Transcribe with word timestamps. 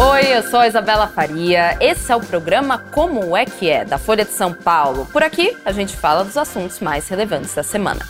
Oi, 0.00 0.32
eu 0.32 0.44
sou 0.44 0.60
a 0.60 0.68
Isabela 0.68 1.08
Faria. 1.08 1.76
Esse 1.80 2.12
é 2.12 2.14
o 2.14 2.20
programa 2.20 2.78
Como 2.78 3.36
é 3.36 3.44
que 3.44 3.68
é, 3.68 3.84
da 3.84 3.98
Folha 3.98 4.24
de 4.24 4.30
São 4.30 4.52
Paulo. 4.52 5.06
Por 5.06 5.24
aqui, 5.24 5.56
a 5.64 5.72
gente 5.72 5.96
fala 5.96 6.22
dos 6.22 6.36
assuntos 6.36 6.78
mais 6.78 7.08
relevantes 7.08 7.52
da 7.52 7.64
semana. 7.64 8.06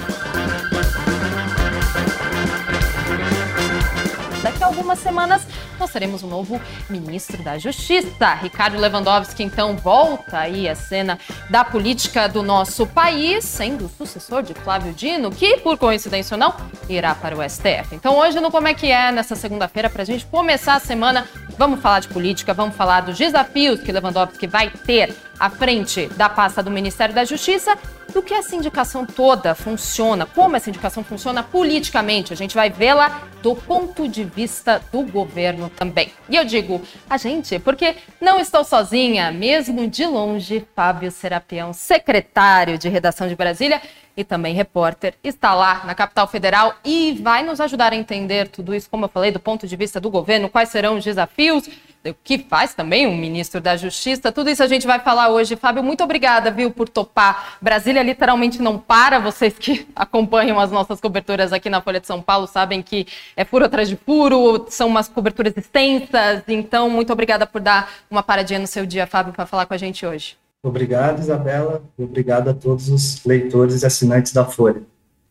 Semanas 5.09 5.47
nós 5.81 5.91
teremos 5.91 6.23
um 6.23 6.29
novo 6.29 6.61
ministro 6.91 7.43
da 7.43 7.57
Justiça. 7.57 8.35
Ricardo 8.35 8.77
Lewandowski, 8.77 9.43
então, 9.43 9.75
volta 9.75 10.39
aí 10.39 10.69
à 10.69 10.75
cena 10.75 11.19
da 11.49 11.65
política 11.65 12.29
do 12.29 12.43
nosso 12.43 12.87
país, 12.87 13.45
sendo 13.45 13.87
o 13.87 13.89
sucessor 13.89 14.43
de 14.43 14.53
Flávio 14.53 14.93
Dino, 14.93 15.31
que, 15.31 15.59
por 15.59 15.79
coincidência 15.79 16.35
ou 16.35 16.39
não, 16.39 16.55
irá 16.91 17.15
para 17.15 17.35
o 17.35 17.49
STF. 17.49 17.95
Então, 17.95 18.19
hoje, 18.19 18.39
no 18.39 18.51
Como 18.51 18.69
é 18.69 18.75
que 18.75 18.91
é, 18.91 19.11
nessa 19.11 19.35
segunda-feira, 19.35 19.89
para 19.89 20.03
a 20.03 20.07
gente 20.07 20.27
começar 20.27 20.75
a 20.75 20.81
semana, 20.81 21.27
vamos 21.57 21.81
falar 21.81 22.01
de 22.01 22.09
política, 22.09 22.53
vamos 22.53 22.77
falar 22.77 23.01
dos 23.01 23.17
desafios 23.17 23.81
que 23.81 23.91
Lewandowski 23.91 24.47
vai 24.47 24.71
ter 24.71 25.15
à 25.39 25.51
frente 25.51 26.07
da 26.17 26.29
pasta 26.29 26.63
do 26.63 26.71
Ministério 26.71 27.15
da 27.15 27.25
Justiça 27.25 27.77
do 28.13 28.23
que 28.23 28.33
essa 28.33 28.57
indicação 28.57 29.05
toda 29.05 29.55
funciona, 29.55 30.25
como 30.25 30.57
essa 30.57 30.71
indicação 30.71 31.05
funciona 31.05 31.43
politicamente. 31.43 32.33
A 32.33 32.37
gente 32.37 32.55
vai 32.55 32.71
vê-la 32.71 33.23
do 33.43 33.55
ponto 33.55 34.09
de 34.09 34.25
vista 34.25 34.81
do 34.91 35.03
governo 35.03 35.69
também. 35.69 36.13
E 36.29 36.37
eu 36.37 36.45
digo 36.45 36.81
a 37.09 37.17
gente 37.17 37.59
porque 37.59 37.97
não 38.21 38.41
estou 38.41 38.65
sozinha, 38.65 39.31
mesmo 39.31 39.87
de 39.87 40.07
longe. 40.07 40.67
Fábio 40.75 41.11
Serapião, 41.11 41.73
secretário 41.73 42.79
de 42.79 42.89
redação 42.89 43.29
de 43.29 43.37
Brasília 43.37 43.81
e 44.17 44.25
também 44.25 44.55
repórter, 44.55 45.15
está 45.23 45.55
lá 45.55 45.85
na 45.85 45.95
capital 45.95 46.27
federal 46.27 46.75
e 46.85 47.19
vai 47.23 47.45
nos 47.45 47.61
ajudar 47.61 47.93
a 47.93 47.97
entender 47.97 48.49
tudo 48.49 48.75
isso, 48.75 48.91
como 48.91 49.05
eu 49.05 49.09
falei, 49.09 49.31
do 49.31 49.39
ponto 49.39 49.67
de 49.67 49.77
vista 49.77 50.01
do 50.01 50.11
governo, 50.11 50.49
quais 50.49 50.71
serão 50.71 50.97
os 50.97 51.05
desafios 51.05 51.69
o 52.07 52.15
que 52.23 52.39
faz 52.39 52.75
também 52.75 53.07
um 53.07 53.17
ministro 53.17 53.61
da 53.61 53.77
Justiça. 53.77 54.31
Tudo 54.33 54.51
isso 54.51 54.63
a 54.63 54.67
gente 54.67 54.87
vai 54.87 55.01
falar 55.01 55.31
hoje. 55.31 55.57
Fábio, 55.57 55.83
muito 55.83 56.03
obrigada, 56.03 56.51
viu, 56.51 56.71
por 56.71 56.89
topar. 56.89 57.59
Brasília 57.61 58.03
literalmente 58.03 58.61
não 58.61 58.79
para. 58.79 59.19
Vocês 59.19 59.55
que 59.59 59.87
acompanham 59.95 60.59
as 60.59 60.71
nossas 60.71 61.01
coberturas 61.01 61.53
aqui 61.53 61.69
na 61.69 61.81
Folha 61.81 62.01
de 62.01 62.07
São 62.07 62.23
Paulo 62.23 62.47
sabem 62.47 62.83
que 62.83 63.07
é 63.37 63.45
furo 63.45 63.65
atrás 63.65 63.89
de 63.89 63.97
furo, 63.97 64.67
são 64.69 64.89
umas 64.89 65.09
coberturas 65.09 65.57
extensas. 65.57 66.43
Então, 66.49 66.89
muito 66.89 67.13
obrigada 67.13 67.47
por 67.47 67.61
dar 67.61 67.91
uma 68.11 68.23
paradinha 68.23 68.61
no 68.61 68.67
seu 68.67 68.87
dia, 68.87 69.07
Fábio, 69.07 69.33
para 69.33 69.47
falar 69.47 69.67
com 69.67 69.75
a 69.75 69.79
gente 69.79 70.07
hoje. 70.07 70.37
Obrigado, 70.63 71.21
Isabela. 71.21 71.83
Obrigado 71.97 72.51
a 72.51 72.55
todos 72.55 72.89
os 72.89 73.25
leitores 73.25 73.83
e 73.83 73.87
assinantes 73.87 74.33
da 74.33 74.45
Folha. 74.45 74.83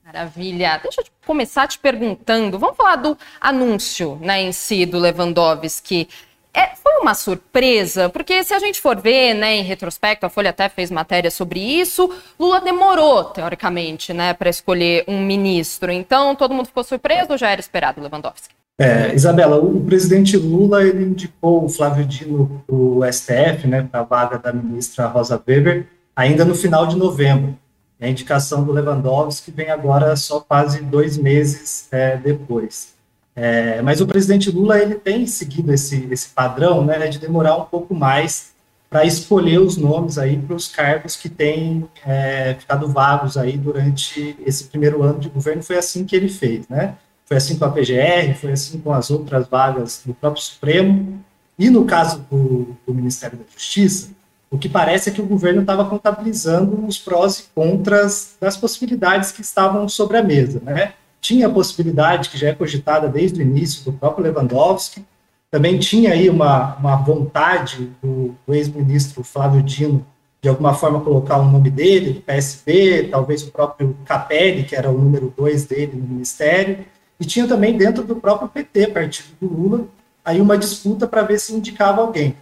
Maravilha. 0.07 0.79
Deixa 0.81 1.01
eu 1.01 1.05
começar 1.25 1.67
te 1.67 1.77
perguntando. 1.77 2.57
Vamos 2.57 2.77
falar 2.77 2.95
do 2.95 3.17
anúncio 3.41 4.17
né, 4.21 4.41
em 4.41 4.53
si 4.53 4.85
do 4.85 4.97
Lewandowski. 4.97 6.07
É, 6.57 6.75
foi 6.75 6.93
uma 6.99 7.13
surpresa, 7.13 8.09
porque 8.09 8.43
se 8.43 8.51
a 8.51 8.57
gente 8.57 8.81
for 8.81 8.99
ver, 8.99 9.35
né, 9.35 9.57
em 9.57 9.61
retrospecto, 9.61 10.25
a 10.25 10.29
Folha 10.29 10.49
até 10.49 10.67
fez 10.67 10.89
matéria 10.89 11.29
sobre 11.29 11.59
isso, 11.59 12.09
Lula 12.39 12.59
demorou, 12.59 13.25
teoricamente, 13.25 14.11
né, 14.11 14.33
para 14.33 14.49
escolher 14.49 15.03
um 15.07 15.23
ministro. 15.23 15.91
Então, 15.91 16.35
todo 16.35 16.55
mundo 16.55 16.65
ficou 16.65 16.83
surpreso 16.83 17.33
ou 17.33 17.37
já 17.37 17.51
era 17.51 17.61
esperado 17.61 18.01
Lewandowski? 18.01 18.55
É, 18.79 19.13
Isabela, 19.13 19.57
o 19.57 19.79
presidente 19.85 20.35
Lula 20.35 20.83
ele 20.83 21.03
indicou 21.03 21.63
o 21.63 21.69
Flávio 21.69 22.03
Dino 22.03 22.63
para 22.65 22.75
o 22.75 23.01
STF, 23.05 23.67
né, 23.67 23.87
para 23.91 23.99
a 23.99 24.03
vaga 24.03 24.39
da 24.39 24.51
ministra 24.51 25.05
Rosa 25.05 25.39
Weber, 25.47 25.85
ainda 26.15 26.43
no 26.43 26.55
final 26.55 26.87
de 26.87 26.97
novembro. 26.97 27.55
A 28.01 28.07
indicação 28.07 28.63
do 28.63 28.71
Lewandowski 28.71 29.51
vem 29.51 29.69
agora 29.69 30.15
só 30.15 30.39
quase 30.39 30.81
dois 30.81 31.17
meses 31.17 31.87
é, 31.91 32.17
depois. 32.17 32.96
É, 33.39 33.83
mas 33.83 34.01
o 34.01 34.07
presidente 34.07 34.49
Lula 34.49 34.79
ele 34.79 34.95
tem 34.95 35.27
seguido 35.27 35.71
esse, 35.71 36.07
esse 36.09 36.29
padrão 36.29 36.83
né, 36.83 37.07
de 37.07 37.19
demorar 37.19 37.55
um 37.55 37.65
pouco 37.65 37.93
mais 37.93 38.51
para 38.89 39.05
escolher 39.05 39.59
os 39.59 39.77
nomes 39.77 40.17
aí 40.17 40.35
para 40.37 40.55
os 40.55 40.67
cargos 40.67 41.15
que 41.15 41.29
têm 41.29 41.87
é, 42.03 42.55
ficado 42.57 42.87
vagos 42.87 43.37
aí 43.37 43.55
durante 43.55 44.35
esse 44.43 44.63
primeiro 44.63 45.03
ano 45.03 45.19
de 45.19 45.29
governo. 45.29 45.61
Foi 45.61 45.77
assim 45.77 46.03
que 46.03 46.15
ele 46.15 46.29
fez, 46.29 46.67
né? 46.67 46.95
Foi 47.27 47.37
assim 47.37 47.59
com 47.59 47.65
a 47.65 47.69
PGR, 47.69 48.33
foi 48.39 48.53
assim 48.53 48.79
com 48.79 48.91
as 48.91 49.11
outras 49.11 49.47
vagas 49.47 50.01
do 50.03 50.15
próprio 50.15 50.41
Supremo. 50.41 51.23
E 51.59 51.69
no 51.69 51.85
caso 51.85 52.25
do, 52.31 52.75
do 52.87 52.93
Ministério 52.93 53.37
da 53.37 53.43
Justiça, 53.53 54.09
o 54.49 54.57
que 54.57 54.69
parece 54.69 55.09
é 55.09 55.13
que 55.13 55.21
o 55.21 55.25
governo 55.25 55.61
estava 55.61 55.85
contabilizando 55.85 56.87
os 56.87 56.97
prós 56.97 57.39
e 57.39 57.43
contras 57.53 58.35
das 58.41 58.57
possibilidades 58.57 59.31
que 59.31 59.41
estavam 59.41 59.87
sobre 59.87 60.17
a 60.17 60.23
mesa, 60.23 60.59
né? 60.63 60.93
Tinha 61.19 61.47
a 61.47 61.49
possibilidade, 61.49 62.29
que 62.29 62.37
já 62.37 62.49
é 62.49 62.55
cogitada 62.55 63.07
desde 63.07 63.39
o 63.39 63.43
início, 63.43 63.83
do 63.83 63.93
próprio 63.93 64.25
Lewandowski, 64.25 65.05
também 65.49 65.79
tinha 65.79 66.11
aí 66.11 66.29
uma, 66.29 66.75
uma 66.75 66.95
vontade 66.97 67.91
do, 68.01 68.35
do 68.45 68.53
ex-ministro 68.53 69.23
Flávio 69.23 69.61
Dino 69.61 70.05
de 70.41 70.49
alguma 70.49 70.73
forma 70.73 71.01
colocar 71.01 71.37
o 71.39 71.49
nome 71.49 71.69
dele, 71.69 72.13
do 72.13 72.21
PSB, 72.21 73.07
talvez 73.09 73.43
o 73.43 73.51
próprio 73.51 73.97
Capelli, 74.05 74.63
que 74.63 74.75
era 74.75 74.89
o 74.89 74.97
número 74.97 75.33
dois 75.35 75.65
dele 75.65 75.93
no 75.95 76.07
ministério, 76.07 76.85
e 77.19 77.25
tinha 77.25 77.47
também 77.47 77.75
dentro 77.75 78.03
do 78.03 78.15
próprio 78.17 78.47
PT, 78.47 78.87
partido 78.87 79.29
do 79.41 79.47
Lula, 79.47 79.87
aí 80.23 80.39
uma 80.39 80.57
disputa 80.57 81.07
para 81.07 81.23
ver 81.23 81.39
se 81.39 81.53
indicava 81.53 82.01
alguém. 82.01 82.35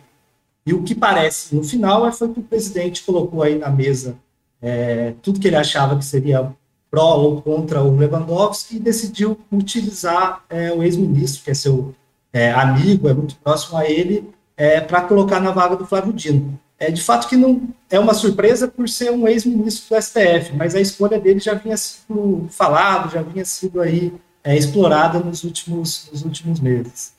E 0.65 0.73
o 0.73 0.83
que 0.83 0.93
parece 0.93 1.55
no 1.55 1.63
final 1.63 2.05
é 2.05 2.11
foi 2.11 2.33
que 2.33 2.39
o 2.39 2.43
presidente 2.43 3.03
colocou 3.03 3.41
aí 3.41 3.57
na 3.57 3.69
mesa 3.69 4.17
é, 4.61 5.13
tudo 5.21 5.39
que 5.39 5.47
ele 5.47 5.55
achava 5.55 5.97
que 5.97 6.03
seria 6.03 6.51
pró 6.95 7.17
ou 7.17 7.41
contra 7.41 7.83
o 7.83 7.97
Lewandowski 7.97 8.77
e 8.77 8.79
decidiu 8.79 9.37
utilizar 9.51 10.45
é, 10.49 10.71
o 10.71 10.81
ex-ministro, 10.81 11.43
que 11.43 11.51
é 11.51 11.53
seu 11.53 11.93
é, 12.31 12.51
amigo, 12.51 13.09
é 13.09 13.13
muito 13.13 13.35
próximo 13.35 13.77
a 13.77 13.85
ele, 13.85 14.29
é, 14.55 14.79
para 14.79 15.01
colocar 15.01 15.41
na 15.41 15.51
vaga 15.51 15.75
do 15.75 15.85
Flávio 15.85 16.13
Dino. 16.13 16.57
É, 16.79 16.89
de 16.89 17.01
fato 17.01 17.27
que 17.27 17.35
não 17.35 17.69
é 17.89 17.99
uma 17.99 18.13
surpresa 18.13 18.67
por 18.67 18.87
ser 18.87 19.11
um 19.11 19.27
ex-ministro 19.27 19.93
do 19.93 20.01
STF, 20.01 20.53
mas 20.55 20.73
a 20.73 20.79
escolha 20.79 21.19
dele 21.19 21.39
já 21.39 21.53
vinha 21.53 21.75
sido 21.75 22.47
falado, 22.49 23.11
já 23.11 23.21
vinha 23.21 23.43
sido 23.43 23.81
aí 23.81 24.13
é, 24.41 24.55
explorada 24.55 25.19
nos 25.19 25.43
últimos, 25.43 26.09
nos 26.11 26.23
últimos 26.23 26.61
meses. 26.61 27.13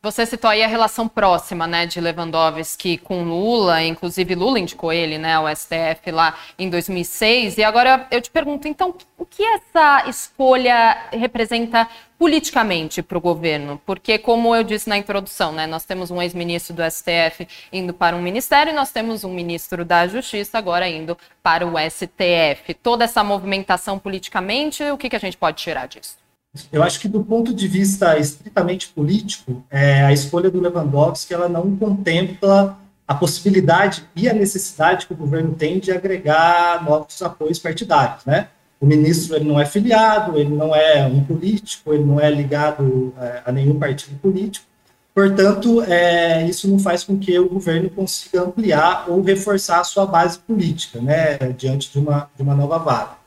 Você 0.00 0.24
citou 0.24 0.48
aí 0.48 0.62
a 0.62 0.68
relação 0.68 1.08
próxima, 1.08 1.66
né, 1.66 1.84
de 1.84 2.00
Lewandowski 2.00 2.98
com 2.98 3.24
Lula, 3.24 3.82
inclusive 3.82 4.32
Lula 4.36 4.60
indicou 4.60 4.92
ele, 4.92 5.18
né, 5.18 5.34
ao 5.34 5.48
STF 5.48 6.12
lá 6.12 6.38
em 6.56 6.70
2006. 6.70 7.58
E 7.58 7.64
agora 7.64 8.06
eu 8.08 8.22
te 8.22 8.30
pergunto, 8.30 8.68
então, 8.68 8.94
o 9.16 9.26
que 9.26 9.42
essa 9.42 10.08
escolha 10.08 11.08
representa 11.10 11.88
politicamente 12.16 13.02
para 13.02 13.18
o 13.18 13.20
governo? 13.20 13.82
Porque, 13.84 14.18
como 14.18 14.54
eu 14.54 14.62
disse 14.62 14.88
na 14.88 14.96
introdução, 14.96 15.50
né, 15.50 15.66
nós 15.66 15.84
temos 15.84 16.12
um 16.12 16.22
ex-ministro 16.22 16.76
do 16.76 16.82
STF 16.88 17.48
indo 17.72 17.92
para 17.92 18.14
um 18.14 18.22
ministério 18.22 18.70
e 18.70 18.76
nós 18.76 18.92
temos 18.92 19.24
um 19.24 19.34
ministro 19.34 19.84
da 19.84 20.06
Justiça 20.06 20.58
agora 20.58 20.88
indo 20.88 21.18
para 21.42 21.66
o 21.66 21.74
STF. 21.76 22.72
Toda 22.80 23.04
essa 23.04 23.24
movimentação 23.24 23.98
politicamente, 23.98 24.84
o 24.84 24.96
que, 24.96 25.10
que 25.10 25.16
a 25.16 25.20
gente 25.20 25.36
pode 25.36 25.60
tirar 25.60 25.88
disso? 25.88 26.27
Eu 26.72 26.82
acho 26.82 26.98
que 26.98 27.08
do 27.08 27.22
ponto 27.22 27.54
de 27.54 27.68
vista 27.68 28.18
estritamente 28.18 28.88
político, 28.88 29.62
é, 29.70 30.04
a 30.04 30.12
escolha 30.12 30.50
do 30.50 30.60
Lewandowski 30.60 31.34
ela 31.34 31.48
não 31.48 31.76
contempla 31.76 32.78
a 33.06 33.14
possibilidade 33.14 34.04
e 34.14 34.28
a 34.28 34.34
necessidade 34.34 35.06
que 35.06 35.12
o 35.12 35.16
governo 35.16 35.54
tem 35.54 35.78
de 35.78 35.90
agregar 35.90 36.84
novos 36.84 37.22
apoios 37.22 37.58
partidários, 37.58 38.24
né? 38.26 38.48
O 38.80 38.86
ministro 38.86 39.34
ele 39.34 39.46
não 39.46 39.58
é 39.58 39.66
filiado, 39.66 40.38
ele 40.38 40.54
não 40.54 40.74
é 40.74 41.04
um 41.06 41.24
político, 41.24 41.92
ele 41.92 42.04
não 42.04 42.20
é 42.20 42.30
ligado 42.30 43.12
é, 43.18 43.42
a 43.44 43.50
nenhum 43.50 43.78
partido 43.78 44.16
político. 44.18 44.66
Portanto, 45.14 45.82
é, 45.82 46.46
isso 46.46 46.68
não 46.68 46.78
faz 46.78 47.02
com 47.02 47.18
que 47.18 47.36
o 47.38 47.48
governo 47.48 47.90
consiga 47.90 48.42
ampliar 48.42 49.06
ou 49.08 49.20
reforçar 49.20 49.80
a 49.80 49.84
sua 49.84 50.06
base 50.06 50.38
política, 50.38 51.00
né, 51.00 51.36
diante 51.56 51.90
de 51.90 51.98
uma, 51.98 52.30
de 52.36 52.42
uma 52.42 52.54
nova 52.54 52.78
vaga. 52.78 53.17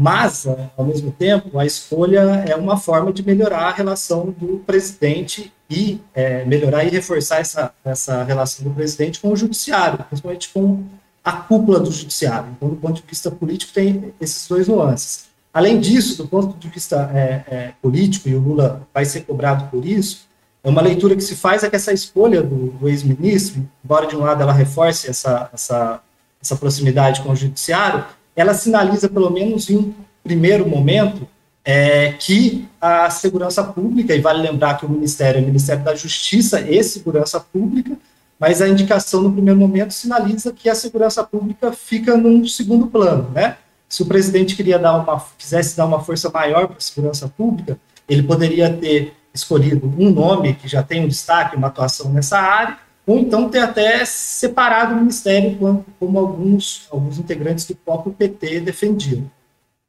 Mas, 0.00 0.46
ao 0.76 0.84
mesmo 0.84 1.10
tempo, 1.10 1.58
a 1.58 1.66
escolha 1.66 2.20
é 2.46 2.54
uma 2.54 2.76
forma 2.76 3.12
de 3.12 3.20
melhorar 3.20 3.62
a 3.62 3.72
relação 3.72 4.26
do 4.26 4.62
presidente 4.64 5.52
e 5.68 6.00
é, 6.14 6.44
melhorar 6.44 6.84
e 6.84 6.88
reforçar 6.88 7.40
essa, 7.40 7.74
essa 7.84 8.22
relação 8.22 8.64
do 8.64 8.70
presidente 8.70 9.18
com 9.18 9.32
o 9.32 9.36
judiciário, 9.36 9.98
principalmente 10.04 10.50
com 10.50 10.84
a 11.24 11.32
cúpula 11.32 11.80
do 11.80 11.90
judiciário. 11.90 12.48
Então, 12.56 12.68
do 12.68 12.76
ponto 12.76 12.94
de 12.94 13.08
vista 13.08 13.28
político, 13.28 13.72
tem 13.72 14.14
esses 14.20 14.46
dois 14.46 14.68
nuances. 14.68 15.26
Além 15.52 15.80
disso, 15.80 16.22
do 16.22 16.28
ponto 16.28 16.56
de 16.56 16.68
vista 16.68 17.10
é, 17.12 17.42
é, 17.48 17.72
político, 17.82 18.28
e 18.28 18.36
o 18.36 18.40
Lula 18.40 18.86
vai 18.94 19.04
ser 19.04 19.22
cobrado 19.22 19.68
por 19.68 19.84
isso, 19.84 20.28
é 20.62 20.68
uma 20.68 20.80
leitura 20.80 21.16
que 21.16 21.22
se 21.22 21.34
faz 21.34 21.64
é 21.64 21.70
que 21.70 21.74
essa 21.74 21.92
escolha 21.92 22.40
do, 22.40 22.70
do 22.70 22.88
ex-ministro, 22.88 23.68
embora 23.84 24.06
de 24.06 24.14
um 24.14 24.20
lado 24.20 24.42
ela 24.42 24.52
reforce 24.52 25.10
essa, 25.10 25.50
essa, 25.52 26.00
essa 26.40 26.54
proximidade 26.54 27.20
com 27.20 27.30
o 27.30 27.36
judiciário, 27.36 28.04
ela 28.38 28.54
sinaliza, 28.54 29.08
pelo 29.08 29.30
menos 29.30 29.68
em 29.68 29.76
um 29.76 29.94
primeiro 30.22 30.68
momento, 30.68 31.26
é, 31.64 32.12
que 32.12 32.68
a 32.80 33.10
segurança 33.10 33.64
pública, 33.64 34.14
e 34.14 34.20
vale 34.20 34.40
lembrar 34.40 34.78
que 34.78 34.86
o 34.86 34.88
Ministério 34.88 35.40
é 35.40 35.42
o 35.42 35.46
Ministério 35.46 35.82
da 35.82 35.94
Justiça 35.94 36.60
e 36.60 36.82
Segurança 36.84 37.40
Pública, 37.40 37.96
mas 38.38 38.62
a 38.62 38.68
indicação 38.68 39.22
no 39.22 39.32
primeiro 39.32 39.58
momento 39.58 39.92
sinaliza 39.92 40.52
que 40.52 40.70
a 40.70 40.74
segurança 40.74 41.24
pública 41.24 41.72
fica 41.72 42.16
num 42.16 42.46
segundo 42.46 42.86
plano, 42.86 43.28
né? 43.34 43.56
Se 43.88 44.04
o 44.04 44.06
presidente 44.06 44.54
queria 44.54 44.78
dar 44.78 44.94
uma, 44.94 45.24
quisesse 45.36 45.76
dar 45.76 45.86
uma 45.86 46.00
força 46.00 46.30
maior 46.30 46.68
para 46.68 46.76
a 46.76 46.80
segurança 46.80 47.26
pública, 47.28 47.76
ele 48.08 48.22
poderia 48.22 48.72
ter 48.72 49.14
escolhido 49.34 49.92
um 49.98 50.10
nome 50.10 50.54
que 50.54 50.68
já 50.68 50.82
tem 50.82 51.04
um 51.04 51.08
destaque, 51.08 51.56
uma 51.56 51.66
atuação 51.66 52.10
nessa 52.12 52.38
área, 52.38 52.78
ou 53.08 53.18
então 53.18 53.48
ter 53.48 53.60
até 53.60 54.04
separado 54.04 54.92
o 54.92 54.96
ministério, 54.98 55.56
como, 55.56 55.84
como 55.98 56.18
alguns, 56.18 56.86
alguns 56.90 57.18
integrantes 57.18 57.64
do 57.64 57.74
próprio 57.74 58.12
PT 58.12 58.60
defendiam. 58.60 59.28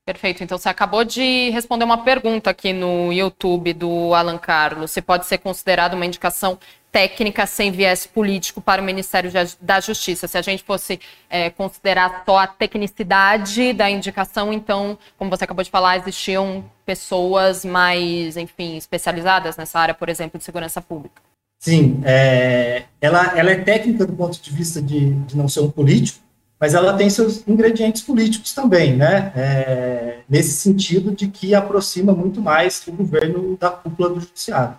Perfeito. 0.06 0.44
Então, 0.44 0.58
você 0.58 0.70
acabou 0.70 1.04
de 1.04 1.50
responder 1.52 1.84
uma 1.84 2.04
pergunta 2.04 2.50
aqui 2.50 2.74
no 2.74 3.14
YouTube 3.14 3.74
do 3.74 4.14
Alan 4.16 4.40
Carlos. 4.40 4.90
Se 4.90 5.02
pode 5.02 5.28
ser 5.28 5.38
considerado 5.38 5.94
uma 5.94 6.06
indicação 6.06 6.58
técnica 6.92 7.46
sem 7.46 7.72
viés 7.72 8.08
político 8.08 8.60
para 8.62 8.82
o 8.82 8.86
Ministério 8.86 9.30
da 9.62 9.80
Justiça. 9.80 10.28
Se 10.28 10.38
a 10.38 10.42
gente 10.42 10.64
fosse 10.64 11.00
é, 11.30 11.52
considerar 11.52 12.24
só 12.26 12.40
a 12.40 12.48
tecnicidade 12.48 13.74
da 13.74 13.88
indicação, 13.90 14.52
então, 14.52 14.98
como 15.18 15.30
você 15.30 15.44
acabou 15.44 15.64
de 15.64 15.70
falar, 15.70 15.98
existiam 15.98 16.66
pessoas 16.86 17.64
mais, 17.64 18.38
enfim, 18.38 18.78
especializadas 18.78 19.58
nessa 19.58 19.78
área, 19.78 19.94
por 19.94 20.10
exemplo, 20.10 20.40
de 20.40 20.44
segurança 20.46 20.82
pública. 20.82 21.29
Sim, 21.60 22.02
é, 22.06 22.84
ela, 23.02 23.38
ela 23.38 23.52
é 23.52 23.56
técnica 23.56 24.06
do 24.06 24.14
ponto 24.14 24.42
de 24.42 24.50
vista 24.50 24.82
de, 24.82 25.12
de 25.12 25.36
não 25.36 25.50
ser 25.50 25.60
um 25.60 25.70
político, 25.70 26.20
mas 26.58 26.74
ela 26.74 26.94
tem 26.96 27.10
seus 27.10 27.46
ingredientes 27.46 28.02
políticos 28.02 28.54
também, 28.54 28.96
né? 28.96 29.34
É, 29.36 30.20
nesse 30.30 30.54
sentido 30.54 31.12
de 31.12 31.28
que 31.28 31.54
aproxima 31.54 32.14
muito 32.14 32.42
mais 32.42 32.86
o 32.88 32.94
governo 32.94 33.58
da 33.58 33.70
cúpula 33.70 34.10
do 34.10 34.22
judiciário. 34.22 34.78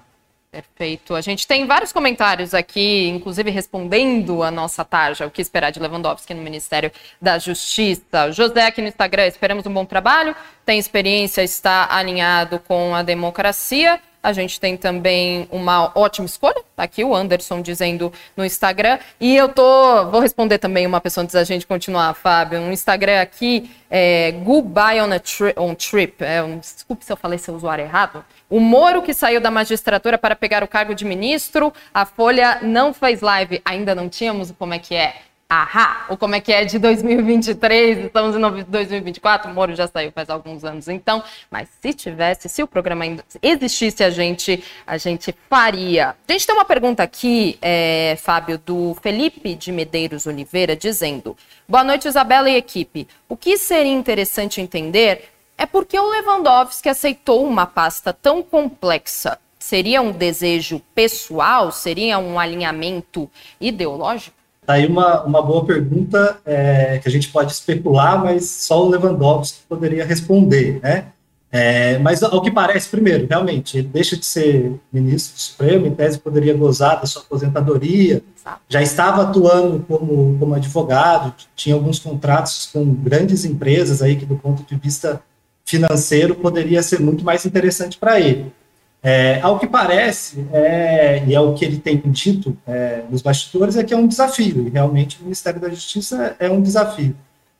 Perfeito. 0.50 1.14
A 1.14 1.20
gente 1.20 1.46
tem 1.46 1.64
vários 1.64 1.92
comentários 1.92 2.54
aqui, 2.54 3.06
inclusive 3.08 3.50
respondendo 3.50 4.42
a 4.42 4.50
nossa 4.50 4.84
tarja, 4.84 5.26
o 5.26 5.30
que 5.30 5.40
esperar 5.40 5.70
de 5.70 5.78
Lewandowski 5.78 6.34
no 6.34 6.42
Ministério 6.42 6.90
da 7.22 7.38
Justiça. 7.38 8.32
José 8.32 8.66
aqui 8.66 8.82
no 8.82 8.88
Instagram, 8.88 9.26
esperamos 9.26 9.64
um 9.64 9.72
bom 9.72 9.84
trabalho, 9.84 10.34
tem 10.66 10.78
experiência, 10.78 11.42
está 11.42 11.86
alinhado 11.94 12.58
com 12.58 12.94
a 12.94 13.02
democracia. 13.02 14.00
A 14.22 14.32
gente 14.34 14.60
tem 14.60 14.76
também 14.76 15.48
uma 15.50 15.90
ótima 15.94 16.26
escolha. 16.26 16.62
Tá 16.76 16.82
aqui 16.82 17.02
o 17.02 17.14
Anderson 17.14 17.62
dizendo 17.62 18.12
no 18.36 18.44
Instagram. 18.44 18.98
E 19.18 19.34
eu 19.34 19.48
tô. 19.48 20.10
Vou 20.10 20.20
responder 20.20 20.58
também 20.58 20.86
uma 20.86 21.00
pessoa 21.00 21.22
antes 21.22 21.34
da 21.34 21.42
gente 21.42 21.66
continuar, 21.66 22.12
Fábio. 22.14 22.60
No 22.60 22.70
Instagram 22.70 23.22
aqui, 23.22 23.70
é, 23.90 24.32
Goodbye 24.32 25.00
on 25.00 25.12
a 25.12 25.18
tri 25.18 25.54
on 25.56 25.74
Trip. 25.74 26.22
É, 26.22 26.42
um, 26.42 26.58
desculpe 26.58 27.04
se 27.04 27.12
eu 27.12 27.16
falei 27.16 27.38
seu 27.38 27.54
usuário 27.54 27.84
errado. 27.84 28.22
O 28.48 28.60
Moro 28.60 29.00
que 29.00 29.14
saiu 29.14 29.40
da 29.40 29.50
magistratura 29.50 30.18
para 30.18 30.36
pegar 30.36 30.62
o 30.62 30.68
cargo 30.68 30.94
de 30.94 31.04
ministro. 31.04 31.72
A 31.94 32.04
Folha 32.04 32.58
não 32.60 32.92
fez 32.92 33.22
live. 33.22 33.62
Ainda 33.64 33.94
não 33.94 34.08
tínhamos 34.08 34.52
como 34.58 34.74
é 34.74 34.78
que 34.78 34.94
é. 34.94 35.14
Ahá! 35.50 36.06
Ou 36.08 36.16
como 36.16 36.36
é 36.36 36.40
que 36.40 36.52
é 36.52 36.64
de 36.64 36.78
2023, 36.78 38.04
estamos 38.04 38.36
em 38.36 38.62
2024, 38.68 39.50
o 39.50 39.54
Moro 39.54 39.74
já 39.74 39.88
saiu 39.88 40.12
faz 40.12 40.30
alguns 40.30 40.64
anos 40.64 40.86
então, 40.86 41.24
mas 41.50 41.68
se 41.82 41.92
tivesse, 41.92 42.48
se 42.48 42.62
o 42.62 42.68
programa 42.68 43.02
ainda 43.02 43.24
existisse, 43.42 44.04
a 44.04 44.10
gente, 44.10 44.62
a 44.86 44.96
gente 44.96 45.34
faria. 45.48 46.14
A 46.28 46.32
gente 46.32 46.46
tem 46.46 46.54
uma 46.54 46.64
pergunta 46.64 47.02
aqui, 47.02 47.58
é, 47.60 48.16
Fábio, 48.22 48.58
do 48.58 48.96
Felipe 49.02 49.56
de 49.56 49.72
Medeiros 49.72 50.24
Oliveira, 50.24 50.76
dizendo: 50.76 51.36
Boa 51.68 51.82
noite, 51.82 52.06
Isabela 52.06 52.48
e 52.48 52.54
equipe. 52.54 53.08
O 53.28 53.36
que 53.36 53.58
seria 53.58 53.92
interessante 53.92 54.60
entender 54.60 55.32
é 55.58 55.66
por 55.66 55.84
que 55.84 55.98
o 55.98 56.10
Lewandowski 56.10 56.88
aceitou 56.88 57.44
uma 57.44 57.66
pasta 57.66 58.12
tão 58.12 58.40
complexa. 58.40 59.36
Seria 59.58 60.00
um 60.00 60.12
desejo 60.12 60.80
pessoal? 60.94 61.72
Seria 61.72 62.20
um 62.20 62.38
alinhamento 62.38 63.28
ideológico? 63.60 64.39
Tá 64.70 64.74
aí 64.74 64.86
uma, 64.86 65.24
uma 65.24 65.42
boa 65.42 65.64
pergunta 65.64 66.38
é, 66.46 67.00
que 67.02 67.08
a 67.08 67.10
gente 67.10 67.26
pode 67.26 67.50
especular, 67.50 68.22
mas 68.22 68.48
só 68.48 68.86
o 68.86 68.88
Lewandowski 68.88 69.62
poderia 69.68 70.04
responder, 70.04 70.78
né? 70.80 71.06
É, 71.50 71.98
mas 71.98 72.22
ao 72.22 72.40
que 72.40 72.52
parece, 72.52 72.88
primeiro, 72.88 73.26
realmente, 73.28 73.78
ele 73.78 73.88
deixa 73.88 74.16
de 74.16 74.24
ser 74.24 74.78
ministro 74.92 75.34
do 75.34 75.40
Supremo, 75.40 75.86
em 75.88 75.90
tese 75.92 76.20
poderia 76.20 76.54
gozar 76.54 77.00
da 77.00 77.06
sua 77.06 77.22
aposentadoria, 77.22 78.22
já 78.68 78.80
estava 78.80 79.22
atuando 79.22 79.84
como, 79.88 80.38
como 80.38 80.54
advogado, 80.54 81.34
tinha 81.56 81.74
alguns 81.74 81.98
contratos 81.98 82.70
com 82.72 82.94
grandes 82.94 83.44
empresas 83.44 84.00
aí 84.00 84.14
que, 84.14 84.24
do 84.24 84.36
ponto 84.36 84.62
de 84.62 84.76
vista 84.76 85.20
financeiro, 85.64 86.36
poderia 86.36 86.80
ser 86.80 87.00
muito 87.00 87.24
mais 87.24 87.44
interessante 87.44 87.98
para 87.98 88.20
ele. 88.20 88.52
É, 89.02 89.40
ao 89.40 89.58
que 89.58 89.66
parece, 89.66 90.46
é, 90.52 91.24
e 91.26 91.34
é 91.34 91.40
o 91.40 91.54
que 91.54 91.64
ele 91.64 91.78
tem 91.78 91.98
dito 91.98 92.56
é, 92.66 93.02
nos 93.08 93.22
bastidores, 93.22 93.76
é 93.76 93.82
que 93.82 93.94
é 93.94 93.96
um 93.96 94.06
desafio, 94.06 94.66
e 94.66 94.70
realmente 94.70 95.18
o 95.20 95.22
Ministério 95.22 95.58
da 95.58 95.70
Justiça 95.70 96.36
é 96.38 96.50
um 96.50 96.60
desafio. 96.60 97.16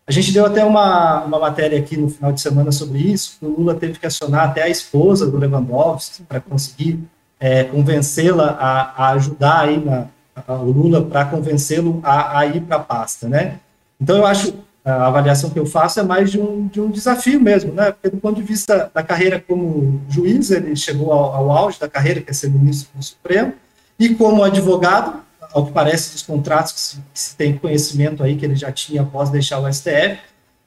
A 0.06 0.12
gente 0.12 0.32
deu 0.32 0.44
até 0.44 0.62
uma, 0.64 1.24
uma 1.24 1.38
matéria 1.38 1.78
aqui 1.78 1.96
no 1.96 2.10
final 2.10 2.30
de 2.32 2.40
semana 2.42 2.70
sobre 2.70 2.98
isso, 2.98 3.38
o 3.40 3.48
Lula 3.48 3.74
teve 3.74 3.98
que 3.98 4.06
acionar 4.06 4.50
até 4.50 4.62
a 4.64 4.68
esposa 4.68 5.30
do 5.30 5.38
Lewandowski 5.38 6.24
para 6.24 6.40
conseguir 6.40 7.00
é, 7.38 7.64
convencê-la 7.64 8.50
a, 8.60 9.04
a, 9.04 9.08
ajudar 9.12 9.60
aí 9.60 9.82
na, 9.82 10.08
a, 10.46 10.54
o 10.54 10.70
Lula 10.70 11.02
para 11.02 11.24
convencê-lo 11.24 12.00
a, 12.02 12.40
a 12.40 12.46
ir 12.46 12.60
para 12.60 12.76
a 12.76 12.80
pasta, 12.80 13.28
né? 13.28 13.60
Então 13.98 14.16
eu 14.16 14.26
acho 14.26 14.52
a 14.84 15.06
avaliação 15.06 15.50
que 15.50 15.58
eu 15.58 15.66
faço 15.66 16.00
é 16.00 16.02
mais 16.02 16.30
de 16.30 16.40
um, 16.40 16.66
de 16.66 16.80
um 16.80 16.90
desafio 16.90 17.40
mesmo, 17.40 17.72
né? 17.72 17.92
Porque 17.92 18.08
do 18.08 18.16
ponto 18.16 18.36
de 18.36 18.42
vista 18.42 18.90
da 18.94 19.02
carreira 19.02 19.42
como 19.46 20.00
juiz, 20.08 20.50
ele 20.50 20.74
chegou 20.74 21.12
ao, 21.12 21.34
ao 21.34 21.50
auge 21.50 21.78
da 21.78 21.88
carreira, 21.88 22.20
que 22.20 22.30
é 22.30 22.32
ser 22.32 22.50
ministro 22.50 22.90
do 22.94 23.02
Supremo, 23.02 23.52
e 23.98 24.14
como 24.14 24.42
advogado, 24.42 25.20
ao 25.52 25.66
que 25.66 25.72
parece 25.72 26.12
dos 26.12 26.22
contratos 26.22 26.72
que 26.72 26.80
se, 26.80 26.96
que 26.96 27.20
se, 27.20 27.36
tem 27.36 27.56
conhecimento 27.58 28.22
aí 28.22 28.36
que 28.36 28.44
ele 28.44 28.56
já 28.56 28.72
tinha 28.72 29.02
após 29.02 29.28
deixar 29.28 29.58
o 29.58 29.70
STF, 29.70 30.18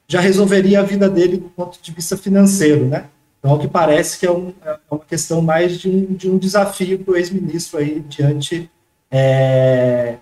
já 0.06 0.20
resolveria 0.20 0.80
a 0.80 0.82
vida 0.82 1.08
dele 1.08 1.38
do 1.38 1.48
ponto 1.48 1.78
de 1.80 1.92
vista 1.92 2.16
financeiro, 2.16 2.86
né? 2.86 3.06
Então, 3.38 3.50
ao 3.50 3.58
que 3.58 3.68
parece 3.68 4.18
que 4.18 4.26
é, 4.26 4.30
um, 4.30 4.54
é 4.64 4.76
uma 4.90 5.00
questão 5.00 5.42
mais 5.42 5.78
de 5.78 5.88
um, 5.88 6.14
de 6.14 6.30
um 6.30 6.38
desafio 6.38 6.98
para 6.98 7.12
o 7.12 7.16
ex-ministro 7.16 7.78
aí 7.78 8.00
diante 8.08 8.70
é, 9.10 10.16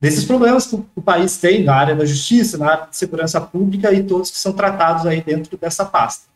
desses 0.00 0.24
problemas 0.24 0.66
que 0.66 0.82
o 0.96 1.02
país 1.02 1.36
tem 1.36 1.62
na 1.62 1.74
área 1.74 1.94
da 1.94 2.06
justiça, 2.06 2.56
na 2.56 2.70
área 2.72 2.86
de 2.86 2.96
segurança 2.96 3.40
pública 3.40 3.92
e 3.92 4.02
todos 4.02 4.30
que 4.30 4.38
são 4.38 4.52
tratados 4.52 5.06
aí 5.06 5.20
dentro 5.20 5.56
dessa 5.58 5.84
pasta. 5.84 6.30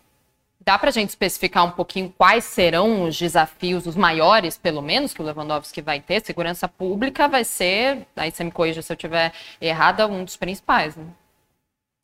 Dá 0.64 0.78
para 0.78 0.88
a 0.88 0.92
gente 0.92 1.10
especificar 1.10 1.64
um 1.64 1.70
pouquinho 1.70 2.12
quais 2.16 2.44
serão 2.44 3.04
os 3.04 3.18
desafios, 3.18 3.86
os 3.86 3.96
maiores, 3.96 4.56
pelo 4.56 4.80
menos, 4.80 5.12
que 5.12 5.20
o 5.20 5.24
Lewandowski 5.24 5.82
vai 5.82 6.00
ter? 6.00 6.24
Segurança 6.24 6.66
pública 6.66 7.28
vai 7.28 7.44
ser, 7.44 8.06
aí 8.16 8.30
você 8.30 8.44
me 8.44 8.50
corrija 8.50 8.80
se 8.80 8.90
eu 8.90 8.94
estiver 8.94 9.32
errada, 9.60 10.06
um 10.06 10.24
dos 10.24 10.36
principais, 10.36 10.96
né? 10.96 11.04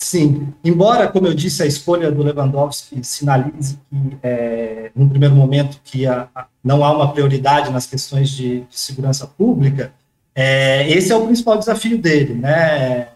Sim, 0.03 0.55
embora, 0.65 1.09
como 1.09 1.27
eu 1.27 1.35
disse, 1.35 1.62
a 1.62 1.67
escolha 1.67 2.11
do 2.11 2.23
Lewandowski 2.23 3.05
sinalize 3.05 3.79
que, 3.91 4.19
é, 4.23 4.91
num 4.95 5.09
primeiro 5.09 5.35
momento, 5.35 5.79
que 5.85 6.07
a, 6.07 6.27
a, 6.35 6.47
não 6.65 6.83
há 6.83 6.91
uma 6.91 7.12
prioridade 7.12 7.71
nas 7.71 7.87
questões 7.87 8.31
de, 8.31 8.61
de 8.61 8.79
segurança 8.79 9.27
pública, 9.27 9.93
é, 10.42 10.90
esse 10.90 11.12
é 11.12 11.16
o 11.16 11.26
principal 11.26 11.59
desafio 11.59 11.99
dele, 11.99 12.32
né? 12.32 13.09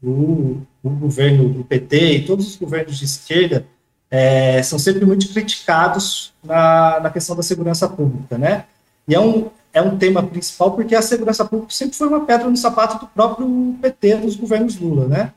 O, 0.00 0.58
o, 0.80 0.90
governo 0.90 1.48
do 1.48 1.64
PT 1.64 2.12
e 2.12 2.24
todos 2.24 2.46
os 2.46 2.54
governos 2.54 2.96
de 2.96 3.04
esquerda 3.04 3.66
é, 4.08 4.62
são 4.62 4.78
sempre 4.78 5.04
muito 5.04 5.28
criticados 5.32 6.32
na, 6.40 7.00
na 7.00 7.10
questão 7.10 7.34
da 7.34 7.42
segurança 7.42 7.88
pública, 7.88 8.38
né? 8.38 8.64
E 9.08 9.14
é 9.16 9.18
um, 9.18 9.50
é 9.72 9.82
um 9.82 9.98
tema 9.98 10.22
principal 10.22 10.70
porque 10.70 10.94
a 10.94 11.02
segurança 11.02 11.44
pública 11.44 11.72
sempre 11.72 11.96
foi 11.96 12.06
uma 12.06 12.24
pedra 12.24 12.48
no 12.48 12.56
sapato 12.56 13.04
do 13.04 13.08
próprio 13.08 13.76
PT, 13.82 14.18
dos 14.18 14.36
governos 14.36 14.78
Lula, 14.78 15.08
né? 15.08 15.32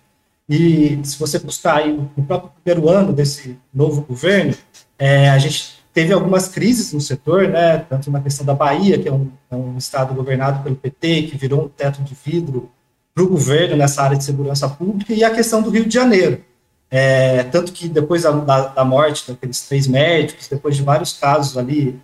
E 0.47 0.99
se 1.03 1.17
você 1.17 1.39
buscar 1.39 1.77
aí 1.77 1.91
no 2.15 2.23
próprio 2.23 2.51
primeiro 2.63 2.87
ano 2.87 3.11
desse 3.11 3.57
novo 3.73 4.01
governo, 4.01 4.53
é, 4.99 5.27
a 5.31 5.39
gente 5.39 5.80
teve 5.93 6.13
algumas 6.13 6.47
crises 6.47 6.93
no 6.93 7.01
setor, 7.01 7.47
né, 7.47 7.79
tanto 7.89 8.09
na 8.09 8.21
questão 8.21 8.45
da 8.45 8.53
Bahia, 8.53 8.97
que 8.97 9.07
é 9.07 9.11
um, 9.11 9.29
é 9.49 9.55
um 9.55 9.77
estado 9.77 10.13
governado 10.13 10.63
pelo 10.63 10.75
PT, 10.75 11.23
que 11.23 11.37
virou 11.37 11.65
um 11.65 11.67
teto 11.67 12.01
de 12.01 12.15
vidro 12.23 12.69
para 13.13 13.23
o 13.23 13.27
governo 13.27 13.75
nessa 13.75 14.01
área 14.01 14.17
de 14.17 14.23
segurança 14.23 14.69
pública, 14.69 15.13
e 15.13 15.23
a 15.23 15.29
questão 15.29 15.61
do 15.61 15.69
Rio 15.69 15.85
de 15.85 15.93
Janeiro. 15.93 16.41
É, 16.89 17.43
tanto 17.43 17.71
que 17.71 17.87
depois 17.87 18.23
da, 18.23 18.31
da, 18.31 18.83
morte 18.83 19.31
daqueles 19.31 19.61
três 19.61 19.87
médicos, 19.87 20.47
depois 20.47 20.75
de 20.75 20.83
vários 20.83 21.13
casos 21.13 21.57
ali, 21.57 21.97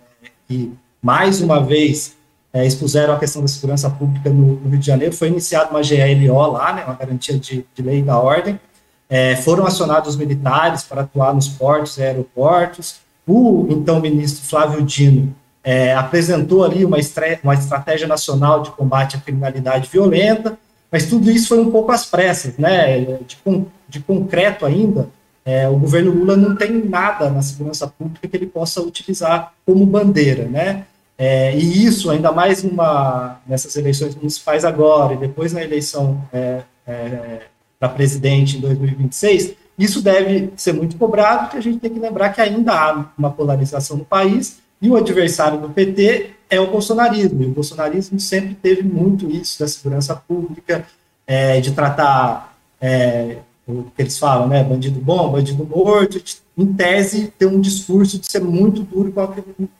que 0.46 0.72
mais 1.02 1.42
uma 1.42 1.62
vez 1.62 2.16
é, 2.52 2.66
expuseram 2.66 3.14
a 3.14 3.18
questão 3.18 3.42
da 3.42 3.48
segurança 3.48 3.90
pública 3.90 4.30
no, 4.30 4.56
no, 4.56 4.70
Rio 4.70 4.78
de 4.78 4.86
Janeiro, 4.86 5.14
foi 5.14 5.28
iniciada 5.28 5.70
uma 5.70 5.80
GLO 5.82 6.52
lá, 6.52 6.72
né, 6.72 6.84
uma 6.84 6.94
garantia 6.94 7.38
de, 7.38 7.66
de 7.74 7.82
lei 7.82 8.02
da 8.02 8.18
ordem, 8.18 8.58
é, 9.10 9.36
foram 9.36 9.66
acionados 9.66 10.10
os 10.10 10.16
militares 10.16 10.82
para 10.82 11.02
atuar 11.02 11.34
nos 11.34 11.48
portos 11.48 11.96
e 11.98 12.02
aeroportos, 12.02 13.00
o 13.28 13.66
então 13.70 14.00
ministro 14.00 14.44
Flávio 14.44 14.82
Dino 14.82 15.34
é, 15.62 15.94
apresentou 15.94 16.64
ali 16.64 16.84
uma, 16.84 16.96
uma 17.44 17.54
estratégia 17.54 18.08
nacional 18.08 18.62
de 18.62 18.70
combate 18.70 19.16
à 19.16 19.20
criminalidade 19.20 19.88
violenta, 19.92 20.58
mas 20.90 21.06
tudo 21.06 21.30
isso 21.30 21.48
foi 21.48 21.60
um 21.60 21.70
pouco 21.70 21.92
às 21.92 22.06
pressas, 22.06 22.56
né? 22.56 23.00
De, 23.00 23.36
de 23.88 24.00
concreto 24.00 24.64
ainda, 24.64 25.08
é, 25.44 25.68
o 25.68 25.78
governo 25.78 26.12
Lula 26.12 26.36
não 26.36 26.54
tem 26.56 26.72
nada 26.84 27.30
na 27.30 27.42
segurança 27.42 27.86
pública 27.86 28.28
que 28.28 28.36
ele 28.36 28.46
possa 28.46 28.82
utilizar 28.82 29.52
como 29.64 29.84
bandeira, 29.86 30.44
né? 30.44 30.84
É, 31.16 31.56
e 31.56 31.84
isso, 31.84 32.10
ainda 32.10 32.30
mais 32.30 32.62
numa, 32.62 33.40
nessas 33.46 33.74
eleições 33.76 34.14
municipais 34.14 34.64
agora, 34.64 35.14
e 35.14 35.16
depois 35.16 35.52
na 35.52 35.62
eleição 35.62 36.22
é, 36.32 36.60
é 36.86 37.40
para 37.78 37.88
presidente 37.88 38.56
em 38.56 38.60
2026, 38.60 39.54
isso 39.78 40.02
deve 40.02 40.52
ser 40.56 40.72
muito 40.72 40.96
cobrado, 40.96 41.42
porque 41.44 41.58
a 41.58 41.62
gente 41.62 41.78
tem 41.78 41.90
que 41.90 42.00
lembrar 42.00 42.30
que 42.30 42.40
ainda 42.40 42.72
há 42.72 43.04
uma 43.16 43.30
polarização 43.30 43.96
no 43.96 44.04
país 44.04 44.58
E 44.80 44.88
o 44.88 44.96
adversário 44.96 45.60
do 45.60 45.70
PT 45.70 46.30
é 46.48 46.60
o 46.60 46.70
bolsonarismo. 46.70 47.42
E 47.42 47.46
o 47.46 47.50
bolsonarismo 47.50 48.18
sempre 48.20 48.54
teve 48.54 48.82
muito 48.82 49.28
isso 49.28 49.58
da 49.58 49.66
segurança 49.66 50.14
pública, 50.14 50.86
é, 51.26 51.60
de 51.60 51.72
tratar 51.72 52.56
é, 52.80 53.38
o 53.66 53.84
que 53.84 54.02
eles 54.02 54.18
falam, 54.18 54.46
né, 54.46 54.62
bandido 54.62 55.00
bom, 55.00 55.32
bandido 55.32 55.64
morto, 55.64 56.22
em 56.56 56.66
tese, 56.72 57.32
ter 57.36 57.46
um 57.46 57.60
discurso 57.60 58.18
de 58.18 58.30
ser 58.30 58.40
muito 58.40 58.82
duro 58.82 59.10
com 59.10 59.20
a 59.20 59.34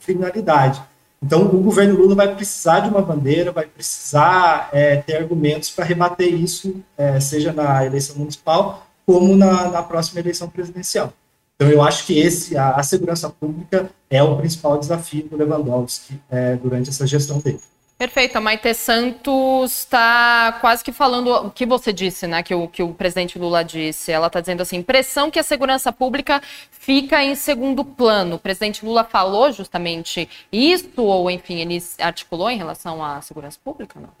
criminalidade. 0.05 0.81
Então, 1.21 1.43
o 1.43 1.61
governo 1.61 1.95
Lula 1.97 2.15
vai 2.15 2.35
precisar 2.35 2.81
de 2.81 2.89
uma 2.89 3.01
bandeira, 3.01 3.51
vai 3.51 3.65
precisar 3.65 4.69
é, 4.71 4.97
ter 4.97 5.17
argumentos 5.17 5.69
para 5.69 5.85
rebater 5.85 6.33
isso, 6.33 6.75
é, 6.97 7.19
seja 7.19 7.51
na 7.51 7.85
eleição 7.85 8.17
municipal 8.17 8.88
como 9.09 9.35
na, 9.35 9.69
na, 9.69 9.81
próxima 9.81 10.19
eleição 10.19 10.47
presidencial. 10.47 11.11
Então, 11.55 11.67
eu 11.67 11.81
acho 11.81 12.05
que 12.05 12.19
esse, 12.19 12.55
a, 12.55 12.75
a 12.75 12.83
segurança 12.83 13.27
pública 13.27 13.89
é 14.07 14.21
o 14.21 14.37
principal 14.37 14.77
desafio 14.77 15.23
do 15.23 15.35
Lewandowski 15.35 16.21
é, 16.29 16.55
durante 16.57 16.91
essa 16.91 17.07
gestão 17.07 17.39
dele. 17.39 17.59
Perfeito. 17.97 18.35
A 18.35 18.39
Maite 18.39 18.71
Santos 18.75 19.79
está 19.79 20.59
quase 20.61 20.83
que 20.83 20.91
falando 20.91 21.31
o 21.31 21.49
que 21.49 21.65
você 21.65 21.91
disse, 21.91 22.27
né? 22.27 22.43
Que 22.43 22.53
o, 22.53 22.67
que 22.67 22.83
o 22.83 22.93
presidente 22.93 23.39
Lula 23.39 23.63
disse. 23.63 24.11
Ela 24.11 24.27
está 24.27 24.39
dizendo 24.39 24.61
assim: 24.61 24.77
impressão 24.77 25.31
que 25.31 25.39
a 25.39 25.43
segurança 25.43 25.91
pública 25.91 26.39
fica 26.69 27.23
em 27.23 27.33
segundo 27.33 27.83
plano. 27.83 28.35
O 28.35 28.39
presidente 28.39 28.85
Lula 28.85 29.03
falou 29.03 29.51
justamente 29.51 30.29
isso, 30.51 30.87
ou 30.97 31.31
enfim, 31.31 31.61
ele 31.61 31.83
articulou 31.99 32.51
em 32.51 32.57
relação 32.59 33.03
à 33.03 33.19
segurança 33.21 33.57
pública? 33.61 33.99
Não? 33.99 34.11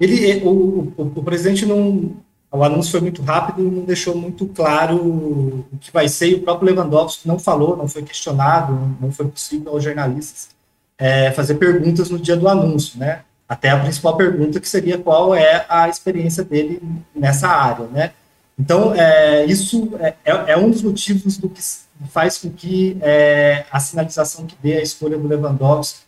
Ele, 0.00 0.42
o, 0.44 0.92
o, 0.98 1.12
o 1.14 1.22
presidente 1.22 1.64
não. 1.64 2.16
O 2.50 2.64
anúncio 2.64 2.92
foi 2.92 3.00
muito 3.00 3.22
rápido 3.22 3.60
e 3.60 3.70
não 3.70 3.84
deixou 3.84 4.16
muito 4.16 4.46
claro 4.46 4.96
o 4.96 5.64
que 5.80 5.92
vai 5.92 6.08
ser. 6.08 6.30
E 6.30 6.34
o 6.36 6.42
próprio 6.42 6.72
Lewandowski 6.72 7.28
não 7.28 7.38
falou, 7.38 7.76
não 7.76 7.86
foi 7.86 8.02
questionado, 8.02 8.96
não 9.00 9.12
foi 9.12 9.28
possível 9.28 9.72
aos 9.72 9.84
jornalistas 9.84 10.48
é, 10.98 11.30
fazer 11.30 11.54
perguntas 11.54 12.10
no 12.10 12.18
dia 12.18 12.36
do 12.36 12.48
anúncio, 12.48 12.98
né? 12.98 13.20
Até 13.48 13.70
a 13.70 13.78
principal 13.78 14.16
pergunta 14.16 14.60
que 14.60 14.68
seria 14.68 14.98
qual 14.98 15.34
é 15.34 15.64
a 15.68 15.88
experiência 15.88 16.42
dele 16.42 16.82
nessa 17.14 17.48
área, 17.48 17.86
né? 17.86 18.12
Então, 18.58 18.92
é, 18.94 19.46
isso 19.46 19.90
é, 20.00 20.14
é, 20.24 20.56
um 20.56 20.70
dos 20.70 20.82
motivos 20.82 21.38
do 21.38 21.48
que 21.48 21.62
faz 22.10 22.38
com 22.38 22.50
que 22.50 22.98
é, 23.00 23.64
a 23.70 23.78
sinalização 23.78 24.46
que 24.46 24.56
dê 24.60 24.78
a 24.78 24.82
escolha 24.82 25.16
do 25.16 25.28
Lewandowski 25.28 26.00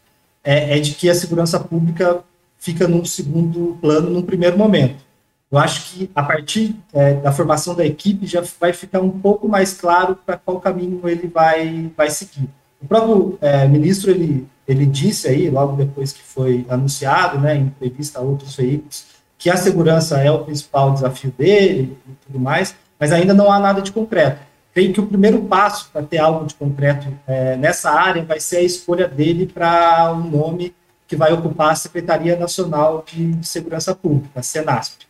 é, 0.42 0.76
é, 0.76 0.80
de 0.80 0.92
que 0.92 1.08
a 1.08 1.14
segurança 1.14 1.60
pública 1.60 2.24
fica 2.58 2.88
num 2.88 3.04
segundo 3.04 3.78
plano, 3.80 4.10
num 4.10 4.22
primeiro 4.22 4.58
momento. 4.58 5.09
Eu 5.50 5.58
acho 5.58 5.92
que 5.92 6.10
a 6.14 6.22
partir 6.22 6.76
é, 6.92 7.14
da 7.14 7.32
formação 7.32 7.74
da 7.74 7.84
equipe 7.84 8.26
já 8.26 8.42
vai 8.60 8.72
ficar 8.72 9.00
um 9.00 9.10
pouco 9.10 9.48
mais 9.48 9.72
claro 9.72 10.16
para 10.24 10.36
qual 10.36 10.60
caminho 10.60 11.00
ele 11.08 11.26
vai, 11.26 11.90
vai 11.96 12.08
seguir. 12.10 12.48
O 12.80 12.86
próprio 12.86 13.38
é, 13.40 13.66
ministro 13.66 14.10
ele 14.10 14.46
ele 14.70 14.86
disse 14.86 15.26
aí, 15.26 15.50
logo 15.50 15.74
depois 15.74 16.12
que 16.12 16.22
foi 16.22 16.64
anunciado, 16.68 17.40
né, 17.40 17.56
em 17.56 17.62
entrevista 17.62 18.20
a 18.20 18.22
outros 18.22 18.54
veículos, 18.54 19.04
que 19.36 19.50
a 19.50 19.56
segurança 19.56 20.20
é 20.20 20.30
o 20.30 20.44
principal 20.44 20.92
desafio 20.92 21.34
dele 21.36 21.98
e 22.08 22.12
tudo 22.24 22.38
mais, 22.38 22.76
mas 22.98 23.10
ainda 23.10 23.34
não 23.34 23.50
há 23.50 23.58
nada 23.58 23.82
de 23.82 23.90
concreto. 23.90 24.40
Creio 24.72 24.92
que 24.92 25.00
o 25.00 25.06
primeiro 25.06 25.42
passo 25.42 25.90
para 25.92 26.02
ter 26.02 26.18
algo 26.18 26.46
de 26.46 26.54
concreto 26.54 27.08
é, 27.26 27.56
nessa 27.56 27.90
área 27.90 28.24
vai 28.24 28.38
ser 28.38 28.58
a 28.58 28.62
escolha 28.62 29.08
dele 29.08 29.44
para 29.44 30.12
um 30.12 30.30
nome 30.30 30.72
que 31.08 31.16
vai 31.16 31.32
ocupar 31.32 31.72
a 31.72 31.74
Secretaria 31.74 32.36
Nacional 32.36 33.04
de 33.04 33.44
Segurança 33.44 33.92
Pública, 33.92 34.38
a 34.38 34.42
Senasp, 34.42 35.00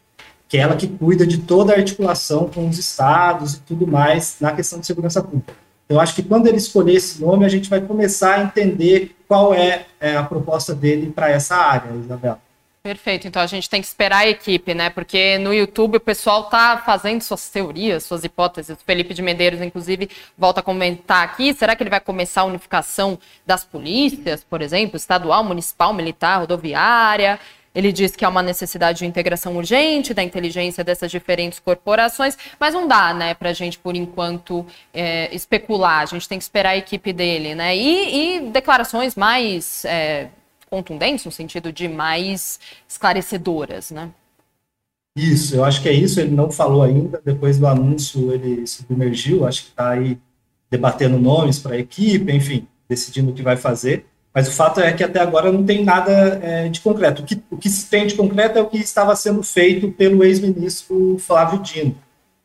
que 0.51 0.59
é 0.59 0.63
ela 0.63 0.75
que 0.75 0.89
cuida 0.89 1.25
de 1.25 1.39
toda 1.39 1.73
a 1.73 1.77
articulação 1.77 2.51
com 2.53 2.69
os 2.69 2.77
estados 2.77 3.55
e 3.55 3.61
tudo 3.61 3.87
mais 3.87 4.37
na 4.41 4.51
questão 4.51 4.81
de 4.81 4.87
segurança 4.87 5.23
pública. 5.23 5.55
Eu 5.89 6.01
acho 6.01 6.13
que 6.13 6.25
quando 6.25 6.49
ele 6.49 6.57
escolher 6.57 6.95
esse 6.95 7.21
nome, 7.21 7.45
a 7.45 7.49
gente 7.49 7.71
vai 7.71 7.81
começar 7.81 8.35
a 8.35 8.43
entender 8.43 9.15
qual 9.29 9.55
é, 9.55 9.87
é 10.01 10.17
a 10.17 10.25
proposta 10.25 10.75
dele 10.75 11.13
para 11.15 11.31
essa 11.31 11.55
área, 11.55 11.93
Isabela. 11.95 12.41
Perfeito, 12.83 13.29
então 13.29 13.41
a 13.43 13.47
gente 13.47 13.69
tem 13.69 13.81
que 13.81 13.87
esperar 13.87 14.21
a 14.21 14.29
equipe, 14.29 14.75
né? 14.75 14.91
Porque 14.91 15.39
no 15.39 15.53
YouTube 15.53 15.99
o 15.99 16.01
pessoal 16.01 16.45
tá 16.45 16.83
fazendo 16.85 17.21
suas 17.21 17.49
teorias, 17.49 18.05
suas 18.05 18.25
hipóteses. 18.25 18.77
O 18.77 18.85
Felipe 18.85 19.15
de 19.15 19.21
Medeiros, 19.23 19.61
inclusive, 19.61 20.09
volta 20.37 20.61
a 20.61 20.63
comentar 20.63 21.23
aqui. 21.23 21.53
Será 21.55 21.77
que 21.77 21.83
ele 21.83 21.91
vai 21.91 22.01
começar 22.01 22.41
a 22.41 22.45
unificação 22.45 23.19
das 23.47 23.65
polícias, 23.65 24.43
por 24.43 24.63
exemplo, 24.63 24.97
estadual, 24.97 25.45
municipal, 25.45 25.93
militar, 25.93 26.39
rodoviária? 26.39 27.39
Ele 27.75 27.93
diz 27.93 28.17
que 28.17 28.25
há 28.25 28.29
uma 28.29 28.43
necessidade 28.43 28.99
de 28.99 29.07
integração 29.07 29.57
urgente 29.57 30.13
da 30.13 30.23
inteligência 30.23 30.83
dessas 30.83 31.11
diferentes 31.11 31.59
corporações, 31.61 32.37
mas 32.59 32.75
não 32.75 32.89
dá, 32.89 33.15
né, 33.15 33.33
para 33.35 33.51
a 33.51 33.53
gente, 33.53 33.79
por 33.79 33.95
enquanto, 33.95 34.67
é, 34.93 35.35
especular. 35.35 36.03
A 36.03 36.07
gente 36.07 36.29
tem 36.29 36.39
que 36.39 36.45
esperar 36.45 36.71
a 36.71 36.77
equipe 36.77 37.13
dele, 37.13 37.55
né? 37.55 37.77
E, 37.77 38.39
e 38.39 38.51
declarações 38.51 39.15
mais 39.15 39.85
é, 39.85 40.29
contundentes, 40.69 41.25
no 41.25 41.33
sentido 41.33 41.73
de 41.73 41.89
mais 41.89 42.59
esclarecedoras, 42.89 43.91
né? 43.91 44.11
Isso, 45.17 45.57
eu 45.57 45.65
acho 45.65 45.83
que 45.83 45.89
é 45.89 45.93
isso. 45.93 46.21
Ele 46.21 46.31
não 46.31 46.51
falou 46.51 46.83
ainda. 46.83 47.21
Depois 47.25 47.59
do 47.59 47.67
anúncio, 47.67 48.33
ele 48.33 48.67
submergiu. 48.67 49.47
Acho 49.47 49.65
que 49.65 49.69
está 49.71 49.91
aí 49.91 50.19
debatendo 50.71 51.19
nomes 51.19 51.59
para 51.59 51.75
a 51.75 51.79
equipe, 51.79 52.33
enfim, 52.33 52.67
decidindo 52.89 53.31
o 53.31 53.35
que 53.35 53.43
vai 53.43 53.57
fazer. 53.57 54.07
Mas 54.33 54.49
o 54.49 54.53
fato 54.53 54.81
é 54.81 54.93
que 54.93 55.03
até 55.03 55.21
agora 55.21 55.51
não 55.51 55.65
tem 55.65 55.85
nada 55.85 56.39
é, 56.43 56.69
de 56.69 56.81
concreto. 56.81 57.23
O 57.23 57.25
que, 57.25 57.43
o 57.51 57.57
que 57.57 57.69
se 57.69 57.91
tem 57.91 58.07
de 58.07 58.15
concreto 58.15 58.59
é 58.59 58.63
o 58.63 58.67
que 58.67 58.79
estava 58.79 59.15
sendo 59.17 59.43
feito 59.43 59.91
pelo 59.91 60.23
ex-ministro 60.25 61.17
Flávio 61.19 61.59
Dino. 61.61 61.97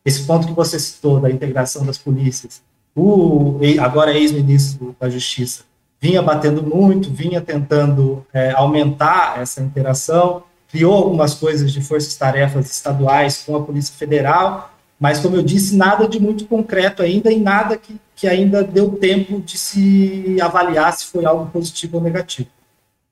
Esse 0.03 0.23
ponto 0.23 0.47
que 0.47 0.53
você 0.53 0.79
citou 0.79 1.19
da 1.19 1.29
integração 1.29 1.85
das 1.85 1.97
polícias. 1.97 2.61
O 2.95 3.59
agora 3.79 4.17
ex-ministro 4.17 4.95
da 4.99 5.09
Justiça 5.09 5.63
vinha 5.99 6.21
batendo 6.21 6.61
muito, 6.63 7.09
vinha 7.09 7.41
tentando 7.41 8.25
é, 8.33 8.51
aumentar 8.51 9.41
essa 9.41 9.61
interação, 9.61 10.43
criou 10.69 10.93
algumas 10.93 11.33
coisas 11.33 11.71
de 11.71 11.81
forças-tarefas 11.81 12.69
estaduais 12.69 13.43
com 13.45 13.55
a 13.55 13.61
Polícia 13.61 13.93
Federal, 13.95 14.71
mas, 14.99 15.19
como 15.19 15.35
eu 15.35 15.43
disse, 15.43 15.75
nada 15.75 16.07
de 16.07 16.19
muito 16.19 16.45
concreto 16.45 17.01
ainda 17.01 17.31
e 17.31 17.39
nada 17.39 17.75
que, 17.77 17.99
que 18.15 18.27
ainda 18.27 18.63
deu 18.63 18.97
tempo 18.97 19.41
de 19.41 19.57
se 19.57 20.37
avaliar 20.41 20.93
se 20.93 21.05
foi 21.05 21.25
algo 21.25 21.51
positivo 21.51 21.97
ou 21.97 22.03
negativo. 22.03 22.49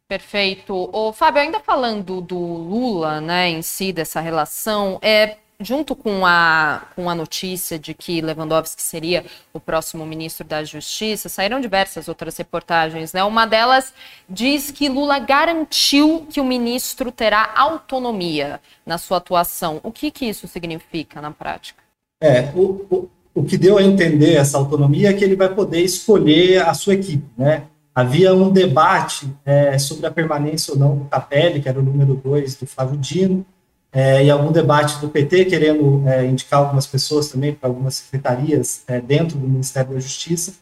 Perfeito. 0.07 0.89
O 0.93 1.11
Fábio, 1.11 1.41
ainda 1.41 1.59
falando 1.59 2.21
do 2.21 2.37
Lula, 2.37 3.19
né, 3.19 3.49
em 3.49 3.61
si, 3.61 3.91
dessa 3.91 4.21
relação, 4.21 4.99
é, 5.01 5.37
junto 5.59 5.95
com 5.95 6.25
a, 6.25 6.83
com 6.95 7.09
a 7.09 7.15
notícia 7.15 7.79
de 7.79 7.93
que 7.93 8.21
Lewandowski 8.21 8.81
seria 8.81 9.25
o 9.51 9.59
próximo 9.59 10.05
ministro 10.05 10.45
da 10.45 10.63
Justiça, 10.63 11.29
saíram 11.29 11.59
diversas 11.59 12.07
outras 12.07 12.37
reportagens. 12.37 13.13
Né? 13.13 13.23
Uma 13.23 13.45
delas 13.45 13.93
diz 14.29 14.71
que 14.71 14.89
Lula 14.89 15.19
garantiu 15.19 16.27
que 16.29 16.39
o 16.39 16.45
ministro 16.45 17.11
terá 17.11 17.51
autonomia 17.55 18.59
na 18.85 18.97
sua 18.97 19.17
atuação. 19.17 19.79
O 19.83 19.91
que, 19.91 20.11
que 20.11 20.25
isso 20.25 20.47
significa 20.47 21.21
na 21.21 21.31
prática? 21.31 21.81
É, 22.21 22.51
o, 22.55 22.85
o, 22.89 23.09
o 23.33 23.43
que 23.43 23.57
deu 23.57 23.77
a 23.77 23.83
entender 23.83 24.35
essa 24.35 24.57
autonomia 24.57 25.09
é 25.09 25.13
que 25.13 25.23
ele 25.23 25.35
vai 25.35 25.53
poder 25.53 25.81
escolher 25.81 26.61
a 26.61 26.73
sua 26.73 26.93
equipe, 26.93 27.25
né? 27.37 27.63
Havia 27.95 28.33
um 28.33 28.49
debate 28.49 29.27
é, 29.45 29.77
sobre 29.77 30.05
a 30.07 30.11
permanência 30.11 30.73
ou 30.73 30.79
não 30.79 30.97
do 30.97 31.05
Capelli, 31.05 31.61
que 31.61 31.69
era 31.69 31.79
o 31.79 31.83
número 31.83 32.15
dois 32.15 32.55
do 32.55 32.65
Flávio 32.65 32.97
Dino, 32.97 33.45
é, 33.91 34.25
e 34.25 34.31
algum 34.31 34.51
debate 34.51 34.99
do 34.99 35.07
PT 35.07 35.45
querendo 35.45 36.01
é, 36.07 36.25
indicar 36.25 36.59
algumas 36.59 36.87
pessoas 36.87 37.29
também 37.29 37.53
para 37.53 37.69
algumas 37.69 37.95
secretarias 37.95 38.81
é, 38.87 38.99
dentro 38.99 39.37
do 39.37 39.47
Ministério 39.47 39.93
da 39.93 39.99
Justiça. 39.99 40.55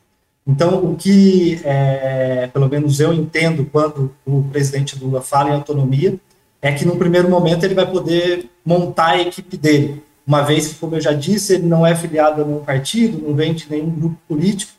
Então, 0.45 0.83
o 0.83 0.95
que, 0.95 1.61
é, 1.63 2.49
pelo 2.51 2.67
menos 2.67 2.99
eu 2.99 3.13
entendo 3.13 3.65
quando 3.71 4.13
o 4.25 4.43
presidente 4.51 4.99
Lula 4.99 5.21
fala 5.21 5.51
em 5.51 5.53
autonomia, 5.53 6.19
é 6.61 6.71
que 6.73 6.85
no 6.85 6.97
primeiro 6.97 7.29
momento 7.29 7.63
ele 7.63 7.73
vai 7.73 7.89
poder 7.89 8.49
montar 8.65 9.11
a 9.11 9.21
equipe 9.21 9.55
dele, 9.55 10.03
uma 10.25 10.41
vez 10.41 10.67
que, 10.67 10.75
como 10.75 10.95
eu 10.95 11.01
já 11.01 11.13
disse, 11.13 11.55
ele 11.55 11.67
não 11.67 11.85
é 11.85 11.95
filiado 11.95 12.41
a 12.41 12.45
nenhum 12.45 12.63
partido, 12.63 13.27
não 13.27 13.35
vem 13.35 13.53
de 13.53 13.69
nenhum 13.69 13.89
grupo 13.89 14.17
político, 14.27 14.71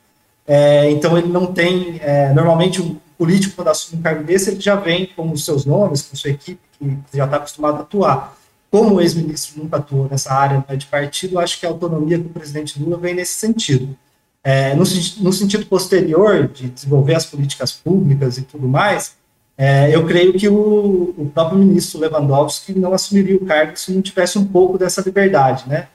é, 0.47 0.91
então 0.91 1.17
ele 1.17 1.29
não 1.29 1.47
tem, 1.47 2.01
é, 2.03 2.33
normalmente 2.33 2.81
o 2.81 3.01
político 3.17 3.57
quando 3.57 3.69
assume 3.69 4.01
um 4.01 4.03
cargo 4.03 4.25
desse, 4.25 4.51
ele 4.51 4.61
já 4.61 4.75
vem 4.75 5.07
com 5.15 5.31
os 5.31 5.45
seus 5.45 5.65
nomes, 5.65 6.03
com 6.03 6.17
sua 6.17 6.31
equipe, 6.31 6.61
que 6.79 7.17
já 7.17 7.25
está 7.25 7.37
acostumado 7.37 7.79
a 7.79 7.81
atuar. 7.81 8.37
Como 8.71 8.97
o 8.97 9.01
ex-ministro 9.01 9.63
nunca 9.63 9.77
atuou 9.77 10.09
nessa 10.11 10.33
área 10.33 10.65
de 10.77 10.87
partido, 10.87 11.39
acho 11.39 11.61
que 11.61 11.67
a 11.67 11.69
autonomia 11.69 12.19
do 12.19 12.31
presidente 12.31 12.83
Lula 12.83 12.97
vem 12.97 13.15
nesse 13.15 13.35
sentido. 13.35 13.97
É, 14.43 14.75
no, 14.75 14.83
no, 15.21 15.33
sentido 15.33 15.67
posterior 15.67 16.49
de 16.49 16.69
desenvolver 16.69 17.15
as 17.15 17.25
políticas 17.25 17.71
públicas 17.71 18.39
e 18.39 18.43
tudo 18.43 18.67
mais, 18.67 19.15
é, 19.63 19.95
eu 19.95 20.05
creio 20.05 20.33
que 20.33 20.49
o, 20.49 21.15
o, 21.17 21.31
próprio 21.33 21.57
ministro 21.57 22.01
Lewandowski 22.01 22.77
não 22.77 22.93
assumiria 22.93 23.37
o 23.37 23.47
cargo 23.47 23.77
se 23.77 23.93
não 23.93 24.03
tivesse 24.03 24.37
um 24.37 24.45
pouco 24.45 24.77
dessa 24.77 25.01
liberdade, 25.03 25.69
né? 25.69 25.87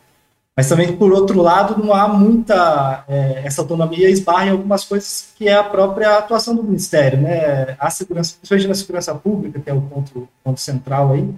Mas 0.56 0.70
também, 0.70 0.96
por 0.96 1.12
outro 1.12 1.42
lado, 1.42 1.78
não 1.84 1.94
há 1.94 2.08
muita. 2.08 3.04
É, 3.10 3.42
essa 3.44 3.62
autonomia 3.62 4.10
esbarra 4.10 4.46
em 4.46 4.52
algumas 4.52 4.86
coisas 4.86 5.34
que 5.38 5.50
é 5.50 5.54
a 5.54 5.66
própria 5.66 6.18
atuação 6.18 6.56
do 6.56 6.64
Ministério, 6.64 7.20
né? 7.20 7.76
A 7.78 7.90
segurança, 7.90 8.36
principalmente 8.38 8.70
na 8.70 8.76
segurança 8.76 9.14
pública, 9.14 9.60
que 9.60 9.70
é 9.70 9.74
o 9.74 9.82
ponto, 9.82 10.30
ponto 10.42 10.62
central 10.62 11.12
aí, 11.12 11.30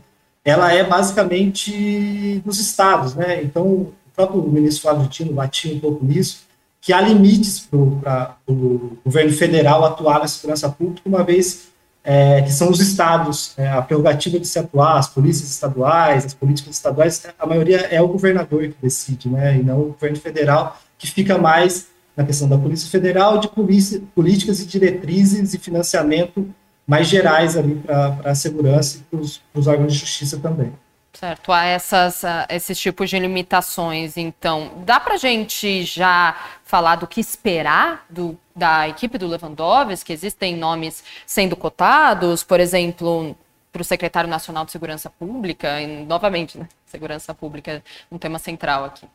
ela 0.45 0.71
é 0.71 0.83
basicamente 0.83 2.43
dos 2.45 2.59
estados, 2.59 3.15
né? 3.15 3.41
Então, 3.41 3.65
o 3.65 3.93
próprio 4.15 4.43
ministro 4.43 4.83
Flávio 4.83 5.33
batia 5.33 5.75
um 5.75 5.79
pouco 5.79 6.05
nisso, 6.05 6.41
que 6.79 6.93
há 6.93 7.01
limites 7.01 7.59
para 7.59 8.35
o 8.47 8.97
governo 9.03 9.33
federal 9.33 9.83
atuar 9.83 10.19
na 10.19 10.27
segurança 10.27 10.69
pública, 10.69 11.09
uma 11.09 11.23
vez 11.23 11.69
é, 12.03 12.41
que 12.41 12.51
são 12.51 12.69
os 12.69 12.79
estados, 12.79 13.53
é, 13.57 13.69
a 13.69 13.81
prerrogativa 13.81 14.39
de 14.39 14.47
se 14.47 14.57
atuar, 14.57 14.97
as 14.97 15.07
polícias 15.07 15.49
estaduais, 15.49 16.25
as 16.25 16.33
políticas 16.33 16.75
estaduais, 16.75 17.25
a 17.37 17.45
maioria 17.45 17.79
é 17.91 18.01
o 18.01 18.07
governador 18.07 18.61
que 18.61 18.75
decide, 18.81 19.29
né, 19.29 19.57
e 19.57 19.63
não 19.63 19.81
o 19.81 19.85
governo 19.87 20.17
federal, 20.17 20.79
que 20.97 21.09
fica 21.09 21.37
mais 21.37 21.87
na 22.15 22.25
questão 22.25 22.49
da 22.49 22.57
Polícia 22.57 22.89
Federal, 22.89 23.37
de 23.37 23.47
polícia, 23.47 24.01
políticas 24.13 24.59
e 24.59 24.65
diretrizes 24.65 25.53
e 25.53 25.57
financiamento 25.57 26.47
mais 26.85 27.07
gerais 27.07 27.55
ali 27.55 27.75
para 27.75 28.19
a 28.25 28.35
segurança 28.35 28.97
e 28.97 29.17
para 29.17 29.59
os 29.59 29.67
órgãos 29.67 29.93
de 29.93 29.99
justiça 29.99 30.37
também. 30.37 30.73
Certo, 31.19 31.51
há 31.51 31.65
essas, 31.65 32.21
esses 32.47 32.79
tipos 32.79 33.09
de 33.09 33.19
limitações, 33.19 34.15
então, 34.15 34.71
dá 34.85 35.01
para 35.01 35.15
a 35.15 35.17
gente 35.17 35.83
já 35.83 36.33
falar 36.63 36.95
do 36.95 37.05
que 37.05 37.19
esperar 37.19 38.05
do, 38.09 38.37
da 38.55 38.87
equipe 38.87 39.17
do 39.17 39.27
Lewandowski? 39.27 40.13
Existem 40.13 40.55
nomes 40.55 41.03
sendo 41.25 41.57
cotados, 41.57 42.41
por 42.41 42.61
exemplo, 42.61 43.35
para 43.69 43.81
o 43.81 43.83
secretário 43.83 44.29
nacional 44.29 44.63
de 44.63 44.71
Segurança 44.71 45.09
Pública, 45.09 45.81
e, 45.81 46.05
novamente, 46.05 46.57
né, 46.57 46.69
segurança 46.85 47.33
pública, 47.33 47.83
um 48.09 48.17
tema 48.17 48.39
central 48.39 48.85
aqui. 48.85 49.05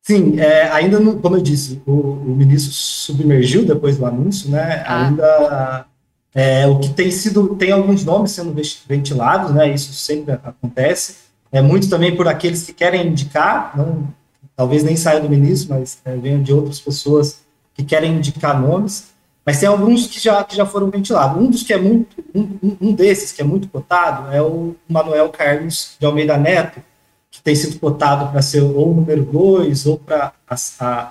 Sim, 0.00 0.40
é, 0.40 0.70
ainda, 0.70 0.98
não, 0.98 1.20
como 1.20 1.36
eu 1.36 1.42
disse, 1.42 1.82
o, 1.84 1.92
o, 1.92 2.34
ministro 2.34 2.72
submergiu 2.72 3.66
depois 3.66 3.98
do 3.98 4.06
anúncio, 4.06 4.48
né? 4.48 4.82
Ah. 4.86 5.08
Ainda 5.08 5.86
é, 6.36 6.66
o 6.66 6.78
que 6.78 6.90
tem 6.90 7.10
sido, 7.10 7.56
tem 7.56 7.72
alguns 7.72 8.04
nomes 8.04 8.32
sendo 8.32 8.54
ventilados, 8.86 9.52
né? 9.52 9.72
Isso 9.72 9.94
sempre 9.94 10.34
acontece. 10.34 11.16
É 11.50 11.62
muito 11.62 11.88
também 11.88 12.14
por 12.14 12.28
aqueles 12.28 12.62
que 12.62 12.74
querem 12.74 13.06
indicar, 13.06 13.72
não, 13.74 14.06
talvez 14.54 14.84
nem 14.84 14.96
saia 14.96 15.18
do 15.18 15.30
ministro, 15.30 15.74
mas 15.74 15.98
é, 16.04 16.14
venham 16.14 16.42
de 16.42 16.52
outras 16.52 16.78
pessoas 16.78 17.40
que 17.72 17.82
querem 17.82 18.16
indicar 18.16 18.60
nomes. 18.60 19.14
Mas 19.46 19.60
tem 19.60 19.66
alguns 19.66 20.08
que 20.08 20.20
já, 20.20 20.44
que 20.44 20.54
já 20.54 20.66
foram 20.66 20.90
ventilados. 20.90 21.42
Um 21.42 21.48
dos 21.48 21.62
que 21.62 21.72
é 21.72 21.78
muito, 21.78 22.22
um, 22.34 22.76
um 22.82 22.92
desses 22.92 23.32
que 23.32 23.40
é 23.40 23.44
muito 23.44 23.66
cotado 23.68 24.30
é 24.30 24.42
o 24.42 24.76
Manuel 24.86 25.30
Carlos 25.30 25.96
de 25.98 26.04
Almeida 26.04 26.36
Neto, 26.36 26.82
que 27.30 27.40
tem 27.40 27.54
sido 27.54 27.78
cotado 27.78 28.30
para 28.30 28.42
ser 28.42 28.60
ou 28.60 28.94
número 28.94 29.24
dois 29.24 29.86
ou 29.86 29.96
para 29.96 30.34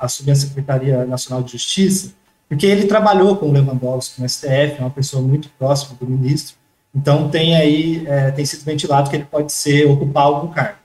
assumir 0.01 0.33
a 0.33 0.35
Secretaria 0.35 1.03
Nacional 1.03 1.41
de 1.41 1.53
Justiça 1.53 2.13
porque 2.47 2.65
ele 2.65 2.85
trabalhou 2.85 3.35
com 3.37 3.47
o 3.47 3.51
Lewandowski 3.51 4.21
no 4.21 4.29
STF, 4.29 4.75
é 4.77 4.77
uma 4.79 4.89
pessoa 4.89 5.21
muito 5.21 5.49
próxima 5.57 5.95
do 5.99 6.05
ministro, 6.05 6.55
então 6.95 7.29
tem 7.29 7.55
aí, 7.55 8.05
é, 8.07 8.31
tem 8.31 8.45
sido 8.45 8.63
ventilado 8.63 9.09
que 9.09 9.15
ele 9.15 9.25
pode 9.25 9.51
ser, 9.51 9.85
ocupar 9.89 10.23
algum 10.23 10.47
cargo. 10.53 10.77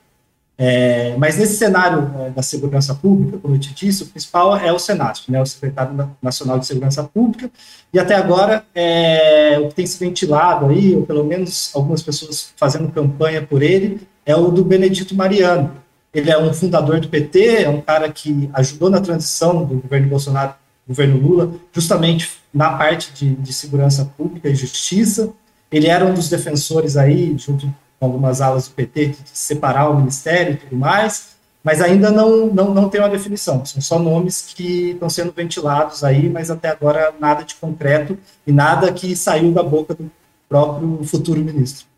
É, 0.63 1.15
mas 1.17 1.37
nesse 1.37 1.55
cenário 1.55 2.11
é, 2.19 2.29
da 2.29 2.43
segurança 2.43 2.93
pública, 2.93 3.39
como 3.39 3.55
eu 3.55 3.59
te 3.59 3.73
disse, 3.73 4.03
o 4.03 4.05
principal 4.05 4.55
é 4.55 4.71
o 4.71 4.77
Senado, 4.77 5.21
né, 5.27 5.41
o 5.41 5.45
secretário 5.45 6.11
nacional 6.21 6.59
de 6.59 6.67
segurança 6.67 7.03
pública, 7.03 7.49
e 7.91 7.97
até 7.97 8.13
agora 8.13 8.63
é, 8.75 9.57
o 9.57 9.69
que 9.69 9.73
tem 9.73 9.87
se 9.87 9.97
ventilado 9.97 10.67
aí, 10.67 10.95
ou 10.95 11.03
pelo 11.03 11.23
menos 11.23 11.71
algumas 11.73 12.03
pessoas 12.03 12.53
fazendo 12.55 12.91
campanha 12.91 13.41
por 13.41 13.63
ele, 13.63 14.07
é 14.23 14.35
o 14.35 14.51
do 14.51 14.63
Benedito 14.63 15.15
Mariano. 15.15 15.71
Ele 16.13 16.29
é 16.29 16.37
um 16.37 16.53
fundador 16.53 16.99
do 16.99 17.07
PT, 17.07 17.63
é 17.63 17.69
um 17.69 17.81
cara 17.81 18.11
que 18.11 18.47
ajudou 18.53 18.89
na 18.89 19.01
transição 19.01 19.65
do 19.65 19.75
governo 19.81 20.09
Bolsonaro 20.09 20.53
governo 20.87 21.17
Lula, 21.17 21.53
justamente 21.71 22.37
na 22.53 22.71
parte 22.77 23.13
de, 23.13 23.35
de, 23.35 23.53
segurança 23.53 24.05
pública 24.17 24.49
e 24.49 24.55
justiça. 24.55 25.29
Ele 25.71 25.87
era 25.87 26.05
um 26.05 26.13
dos 26.13 26.29
defensores 26.29 26.97
aí, 26.97 27.35
junto 27.37 27.65
com 27.99 28.05
algumas 28.05 28.41
alas 28.41 28.67
do 28.67 28.73
PT, 28.73 29.07
de 29.07 29.17
separar 29.25 29.89
o 29.89 29.97
ministério 29.97 30.53
e 30.53 30.57
tudo 30.57 30.75
mais, 30.75 31.31
mas 31.63 31.79
ainda 31.81 32.09
não, 32.09 32.47
não, 32.47 32.73
não 32.73 32.89
tem 32.89 32.99
uma 32.99 33.09
definição. 33.09 33.63
São 33.65 33.81
só 33.81 33.99
nomes 33.99 34.53
que 34.55 34.91
estão 34.91 35.09
sendo 35.09 35.31
ventilados 35.31 36.03
aí, 36.03 36.27
mas 36.27 36.49
até 36.49 36.69
agora 36.69 37.13
nada 37.19 37.43
de 37.43 37.55
concreto 37.55 38.17
e 38.45 38.51
nada 38.51 38.91
que 38.91 39.15
saiu 39.15 39.51
da 39.51 39.63
boca 39.63 39.93
do 39.93 40.11
próprio 40.49 41.03
futuro 41.03 41.39
ministro. 41.39 41.90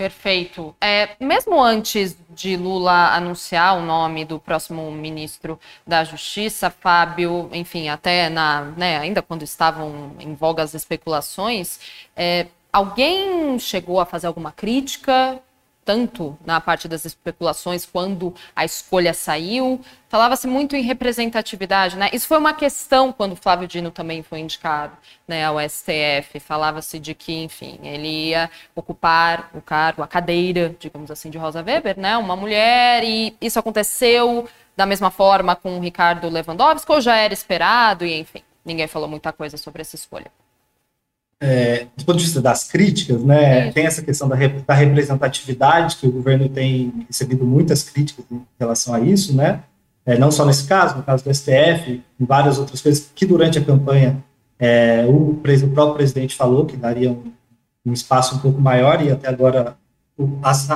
Perfeito. 0.00 0.74
É, 0.80 1.10
mesmo 1.20 1.62
antes 1.62 2.16
de 2.30 2.56
Lula 2.56 3.14
anunciar 3.14 3.76
o 3.76 3.82
nome 3.82 4.24
do 4.24 4.38
próximo 4.38 4.90
ministro 4.90 5.60
da 5.86 6.04
Justiça, 6.04 6.70
Fábio, 6.70 7.50
enfim, 7.52 7.90
até 7.90 8.30
na, 8.30 8.62
né, 8.78 8.96
ainda 8.96 9.20
quando 9.20 9.42
estavam 9.42 10.12
em 10.18 10.32
voga 10.32 10.62
as 10.62 10.72
especulações, 10.72 11.80
é, 12.16 12.46
alguém 12.72 13.58
chegou 13.58 14.00
a 14.00 14.06
fazer 14.06 14.26
alguma 14.26 14.50
crítica 14.50 15.38
tanto 15.84 16.38
na 16.44 16.60
parte 16.60 16.86
das 16.86 17.04
especulações 17.04 17.86
quando 17.86 18.34
a 18.54 18.64
escolha 18.64 19.12
saiu. 19.14 19.80
Falava-se 20.08 20.46
muito 20.46 20.76
em 20.76 20.82
representatividade, 20.82 21.96
né? 21.96 22.10
Isso 22.12 22.26
foi 22.26 22.38
uma 22.38 22.52
questão 22.52 23.12
quando 23.12 23.36
Flávio 23.36 23.68
Dino 23.68 23.90
também 23.90 24.22
foi 24.22 24.40
indicado 24.40 24.96
né, 25.26 25.44
ao 25.44 25.56
STF. 25.60 26.40
Falava-se 26.40 26.98
de 26.98 27.14
que, 27.14 27.32
enfim, 27.32 27.78
ele 27.82 28.28
ia 28.28 28.50
ocupar 28.74 29.50
o 29.54 29.60
cargo, 29.60 30.02
a 30.02 30.06
cadeira, 30.06 30.74
digamos 30.78 31.10
assim, 31.10 31.30
de 31.30 31.38
Rosa 31.38 31.62
Weber, 31.62 31.98
né? 31.98 32.16
Uma 32.16 32.36
mulher, 32.36 33.04
e 33.04 33.36
isso 33.40 33.58
aconteceu 33.58 34.48
da 34.76 34.86
mesma 34.86 35.10
forma 35.10 35.54
com 35.54 35.76
o 35.76 35.80
Ricardo 35.80 36.28
Lewandowski, 36.28 36.90
ou 36.90 37.00
já 37.00 37.16
era 37.16 37.34
esperado, 37.34 38.04
e 38.04 38.18
enfim, 38.18 38.42
ninguém 38.64 38.86
falou 38.86 39.08
muita 39.08 39.32
coisa 39.32 39.56
sobre 39.56 39.82
essa 39.82 39.94
escolha 39.94 40.30
é, 41.40 41.86
do 41.96 42.04
ponto 42.04 42.18
de 42.18 42.24
vista 42.24 42.40
das 42.40 42.64
críticas, 42.64 43.22
né, 43.22 43.72
tem 43.72 43.86
essa 43.86 44.02
questão 44.02 44.28
da, 44.28 44.36
da, 44.36 44.74
representatividade, 44.74 45.96
que 45.96 46.06
o 46.06 46.12
governo 46.12 46.48
tem 46.50 46.92
recebido 47.06 47.46
muitas 47.46 47.82
críticas 47.82 48.26
em 48.30 48.42
relação 48.58 48.92
a 48.92 49.00
isso, 49.00 49.34
né, 49.34 49.62
é, 50.04 50.18
não 50.18 50.30
só 50.30 50.44
nesse 50.44 50.66
caso, 50.66 50.98
no 50.98 51.02
caso 51.02 51.24
do 51.24 51.34
STF, 51.34 52.02
em 52.20 52.24
várias 52.24 52.58
outras 52.58 52.82
coisas, 52.82 53.10
que 53.14 53.24
durante 53.24 53.58
a 53.58 53.64
campanha 53.64 54.22
é, 54.58 55.06
o, 55.06 55.30
o, 55.30 55.70
próprio 55.72 55.94
presidente 55.94 56.36
falou 56.36 56.66
que 56.66 56.76
daria 56.76 57.10
um, 57.10 57.32
um, 57.86 57.92
espaço 57.92 58.36
um 58.36 58.38
pouco 58.38 58.60
maior, 58.60 59.02
e 59.02 59.10
até 59.10 59.28
agora 59.28 59.76
o, 60.18 60.38
as, 60.42 60.68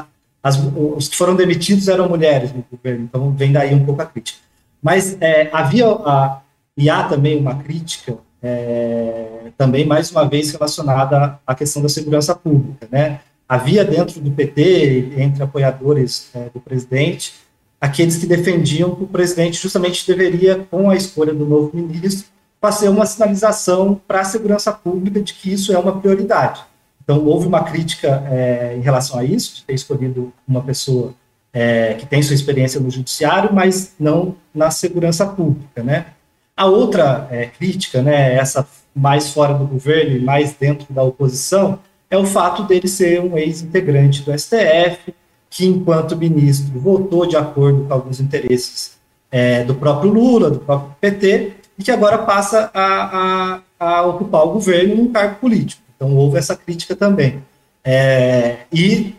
as, 0.43 0.59
os 0.97 1.09
que 1.09 1.17
foram 1.17 1.37
demitidos 1.37 1.89
eram 1.89 2.09
mulheres 2.09 2.53
no 2.55 2.65
governo, 2.71 3.05
então 3.05 3.31
vem 3.33 3.53
daí 3.53 3.75
um 3.75 3.85
pouco 3.85 4.01
a 4.01 4.07
crítica. 4.07 4.39
Mas 4.83 5.17
é, 5.21 5.51
havia, 5.53 5.87
a, 5.89 6.41
e 6.77 6.89
há 6.89 7.05
também 7.05 7.39
uma 7.39 7.57
crítica 7.57 8.17
é, 8.45 9.51
também, 9.57 9.87
mais 9.87 10.11
uma 10.11 10.29
vez, 10.29 10.53
relacionada 10.53 11.41
à 11.47 11.55
questão 11.55 11.81
da 11.81 11.89
segurança 11.89 12.35
pública. 12.35 12.87
Né? 12.91 13.21
Havia 13.49 13.85
dentro 13.85 14.21
do 14.21 14.31
PT, 14.31 15.15
entre 15.17 15.43
apoiadores 15.43 16.29
é, 16.35 16.51
do 16.53 16.61
presidente, 16.61 17.35
aqueles 17.81 18.19
que 18.19 18.27
defendiam 18.27 18.95
que 18.95 19.05
o 19.05 19.07
presidente 19.07 19.61
justamente 19.61 20.07
deveria, 20.07 20.67
com 20.71 20.91
a 20.91 20.97
escolha 20.97 21.33
do 21.33 21.47
novo 21.47 21.71
ministro, 21.75 22.29
fazer 22.61 22.89
uma 22.89 23.07
sinalização 23.07 24.01
para 24.07 24.21
a 24.21 24.25
segurança 24.25 24.73
pública 24.73 25.21
de 25.21 25.33
que 25.35 25.53
isso 25.53 25.73
é 25.73 25.79
uma 25.79 25.99
prioridade. 25.99 26.63
Então, 27.03 27.25
houve 27.25 27.47
uma 27.47 27.63
crítica 27.63 28.27
é, 28.31 28.77
em 28.77 28.81
relação 28.81 29.19
a 29.19 29.25
isso, 29.25 29.57
de 29.57 29.65
ter 29.65 29.75
escolhido 29.75 30.33
uma 30.47 30.63
pessoa 30.63 31.15
é, 31.53 31.95
que 31.95 32.07
tem 32.07 32.23
sua 32.23 32.35
experiência 32.35 32.81
no 32.81 32.91
judiciário, 32.91 33.53
mas 33.53 33.95
não 33.99 34.35
na 34.55 34.71
segurança 34.71 35.27
pública, 35.27 35.83
né? 35.83 36.07
A 36.57 36.67
outra 36.67 37.27
é, 37.31 37.47
crítica, 37.47 38.01
né, 38.01 38.35
essa 38.37 38.67
mais 38.95 39.31
fora 39.31 39.55
do 39.55 39.67
governo 39.67 40.17
e 40.17 40.21
mais 40.21 40.53
dentro 40.55 40.93
da 40.93 41.03
oposição, 41.03 41.81
é 42.09 42.17
o 42.17 42.25
fato 42.25 42.63
dele 42.63 42.87
ser 42.87 43.21
um 43.21 43.37
ex-integrante 43.37 44.23
do 44.23 44.37
STF, 44.39 45.13
que, 45.51 45.67
enquanto 45.67 46.17
ministro, 46.17 46.79
votou 46.79 47.27
de 47.27 47.37
acordo 47.37 47.85
com 47.85 47.93
alguns 47.93 48.21
interesses 48.21 48.99
é, 49.33 49.65
do 49.65 49.75
próprio 49.75 50.13
Lula, 50.13 50.49
do 50.49 50.61
próprio 50.61 50.95
PT, 51.01 51.53
e 51.77 51.83
que 51.83 51.91
agora 51.91 52.19
passa 52.19 52.71
a, 52.73 53.61
a, 53.81 53.97
a 53.99 54.03
ocupar 54.07 54.47
o 54.47 54.53
governo 54.53 54.95
num 54.95 55.13
cargo 55.13 55.37
político. 55.41 55.83
Então, 55.97 56.17
houve 56.17 56.39
essa 56.39 56.55
crítica 56.55 56.95
também. 56.95 57.43
É, 57.83 58.59
e, 58.73 59.17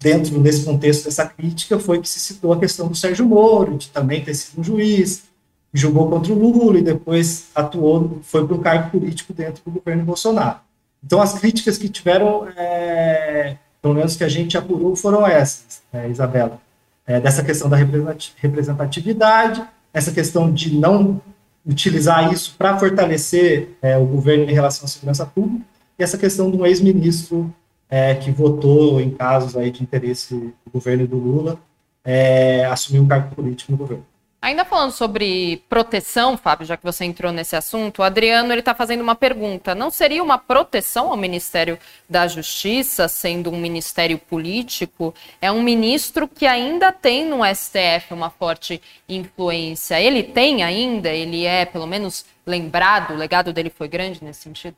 dentro 0.00 0.38
desse 0.38 0.64
contexto 0.64 1.04
dessa 1.04 1.26
crítica, 1.26 1.78
foi 1.78 2.00
que 2.00 2.08
se 2.08 2.20
citou 2.20 2.52
a 2.52 2.58
questão 2.58 2.86
do 2.86 2.94
Sérgio 2.94 3.26
Moro, 3.26 3.76
de 3.76 3.88
também 3.88 4.22
ter 4.22 4.34
sido 4.34 4.60
um 4.60 4.64
juiz, 4.64 5.24
jogou 5.72 6.08
contra 6.08 6.32
o 6.32 6.38
Lula 6.38 6.78
e 6.78 6.82
depois 6.82 7.48
atuou, 7.54 8.18
foi 8.22 8.46
para 8.46 8.56
um 8.56 8.60
cargo 8.60 8.90
político 8.90 9.32
dentro 9.32 9.62
do 9.64 9.70
governo 9.70 10.04
Bolsonaro. 10.04 10.58
Então, 11.04 11.20
as 11.20 11.38
críticas 11.38 11.78
que 11.78 11.88
tiveram, 11.88 12.46
é, 12.56 13.56
pelo 13.80 13.94
menos 13.94 14.14
que 14.14 14.22
a 14.22 14.28
gente 14.28 14.56
apurou, 14.56 14.94
foram 14.94 15.26
essas, 15.26 15.82
é, 15.92 16.08
Isabela. 16.08 16.60
É, 17.06 17.18
dessa 17.18 17.42
questão 17.42 17.68
da 17.68 17.76
representatividade, 17.76 19.64
essa 19.92 20.12
questão 20.12 20.52
de 20.52 20.76
não 20.78 21.20
utilizar 21.66 22.32
isso 22.32 22.54
para 22.56 22.78
fortalecer 22.78 23.70
é, 23.80 23.96
o 23.96 24.04
governo 24.06 24.44
em 24.44 24.52
relação 24.52 24.84
à 24.84 24.88
segurança 24.88 25.26
pública, 25.26 25.64
e 25.98 26.02
essa 26.02 26.18
questão 26.18 26.48
um 26.48 26.64
ex-ministro 26.66 27.52
é, 27.88 28.14
que 28.14 28.30
votou 28.30 29.00
em 29.00 29.10
casos 29.10 29.56
aí 29.56 29.70
de 29.70 29.82
interesse 29.82 30.34
do 30.34 30.70
governo 30.72 31.06
do 31.06 31.16
Lula, 31.16 31.58
é, 32.04 32.64
assumir 32.66 33.00
um 33.00 33.06
cargo 33.06 33.34
político 33.34 33.72
no 33.72 33.78
governo. 33.78 34.04
Ainda 34.42 34.64
falando 34.64 34.90
sobre 34.90 35.62
proteção, 35.68 36.36
Fábio, 36.36 36.66
já 36.66 36.76
que 36.76 36.82
você 36.82 37.04
entrou 37.04 37.30
nesse 37.30 37.54
assunto, 37.54 38.00
o 38.00 38.02
Adriano 38.02 38.52
ele 38.52 38.58
está 38.58 38.74
fazendo 38.74 39.00
uma 39.00 39.14
pergunta. 39.14 39.72
Não 39.72 39.88
seria 39.88 40.20
uma 40.20 40.36
proteção 40.36 41.12
ao 41.12 41.16
Ministério 41.16 41.78
da 42.10 42.26
Justiça, 42.26 43.06
sendo 43.06 43.52
um 43.52 43.60
ministério 43.60 44.18
político? 44.18 45.14
É 45.40 45.52
um 45.52 45.62
ministro 45.62 46.26
que 46.26 46.44
ainda 46.44 46.90
tem 46.90 47.24
no 47.24 47.44
STF 47.44 48.12
uma 48.12 48.30
forte 48.30 48.82
influência. 49.08 50.00
Ele 50.00 50.24
tem 50.24 50.64
ainda? 50.64 51.08
Ele 51.10 51.44
é, 51.44 51.64
pelo 51.64 51.86
menos, 51.86 52.24
lembrado? 52.44 53.14
O 53.14 53.16
legado 53.16 53.52
dele 53.52 53.70
foi 53.70 53.86
grande 53.86 54.24
nesse 54.24 54.40
sentido? 54.40 54.74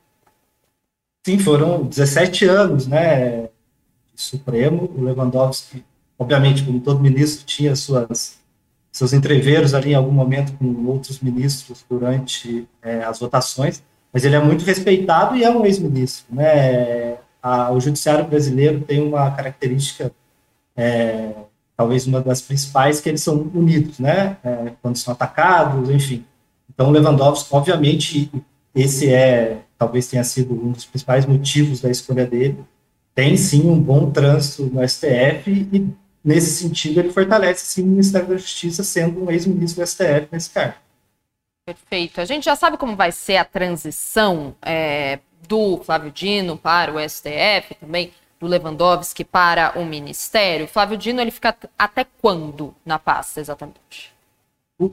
Sim, 1.25 1.39
foram 1.39 1.85
17 1.85 2.45
anos, 2.45 2.85
né? 2.85 3.49
Supremo, 4.13 4.93
o 4.95 5.03
Lewandowski, 5.03 5.83
obviamente, 6.19 6.63
como 6.63 6.79
todo 6.79 6.99
ministro, 6.99 7.43
tinha 7.47 7.75
suas 7.75 8.44
seus 8.95 9.11
entreveros 9.11 9.73
ali 9.73 9.91
em 9.91 9.93
algum 9.95 10.11
momento 10.11 10.53
com 10.53 10.85
outros 10.85 11.19
ministros 11.19 11.83
durante 11.89 12.65
é, 12.81 13.03
as 13.03 13.19
votações, 13.19 13.83
mas 14.11 14.23
ele 14.23 14.35
é 14.35 14.39
muito 14.39 14.63
respeitado 14.63 15.35
e 15.35 15.43
é 15.43 15.49
um 15.49 15.65
ex-ministro. 15.65 16.33
Né? 16.33 17.17
O 17.73 17.79
judiciário 17.81 18.25
brasileiro 18.25 18.79
tem 18.79 19.01
uma 19.05 19.29
característica, 19.31 20.13
é, 20.77 21.33
talvez 21.75 22.07
uma 22.07 22.21
das 22.21 22.41
principais, 22.41 23.01
que 23.01 23.09
eles 23.09 23.21
são 23.21 23.51
unidos, 23.53 23.99
né? 23.99 24.37
É, 24.41 24.71
quando 24.81 24.95
são 24.95 25.13
atacados, 25.13 25.89
enfim. 25.89 26.23
Então, 26.73 26.89
Lewandowski, 26.89 27.49
obviamente, 27.53 28.31
esse 28.73 29.13
é, 29.13 29.59
talvez 29.77 30.07
tenha 30.07 30.23
sido 30.23 30.53
um 30.53 30.71
dos 30.71 30.85
principais 30.85 31.25
motivos 31.25 31.81
da 31.81 31.91
escolha 31.91 32.25
dele. 32.25 32.57
Tem 33.13 33.35
sim 33.35 33.69
um 33.69 33.79
bom 33.79 34.09
trânsito 34.09 34.63
no 34.73 34.87
STF 34.87 35.51
e 35.51 35.93
nesse 36.25 36.49
sentido, 36.63 36.99
ele 36.99 37.13
fortalece 37.13 37.63
sim 37.67 37.83
o 37.83 37.87
Ministério 37.87 38.27
da 38.27 38.37
Justiça, 38.37 38.83
sendo 38.83 39.23
um 39.23 39.29
ex-ministro 39.29 39.83
do 39.83 39.87
STF 39.87 40.27
nesse 40.31 40.49
cargo. 40.49 40.73
Perfeito. 41.63 42.19
A 42.19 42.25
gente 42.25 42.45
já 42.45 42.55
sabe 42.55 42.77
como 42.77 42.95
vai 42.95 43.11
ser 43.11 43.37
a 43.37 43.45
transição 43.45 44.55
é, 44.61 45.19
do 45.47 45.77
Flávio 45.83 46.11
Dino 46.11 46.57
para 46.57 46.91
o 46.91 47.09
STF, 47.09 47.75
também 47.79 48.11
do 48.39 48.47
Lewandowski 48.47 49.23
para 49.23 49.77
o 49.79 49.85
Ministério. 49.85 50.67
Flávio 50.67 50.97
Dino, 50.97 51.21
ele 51.21 51.31
fica 51.31 51.55
até 51.77 52.05
quando 52.21 52.73
na 52.83 52.97
pasta, 52.97 53.39
exatamente? 53.39 54.13
O 54.79 54.91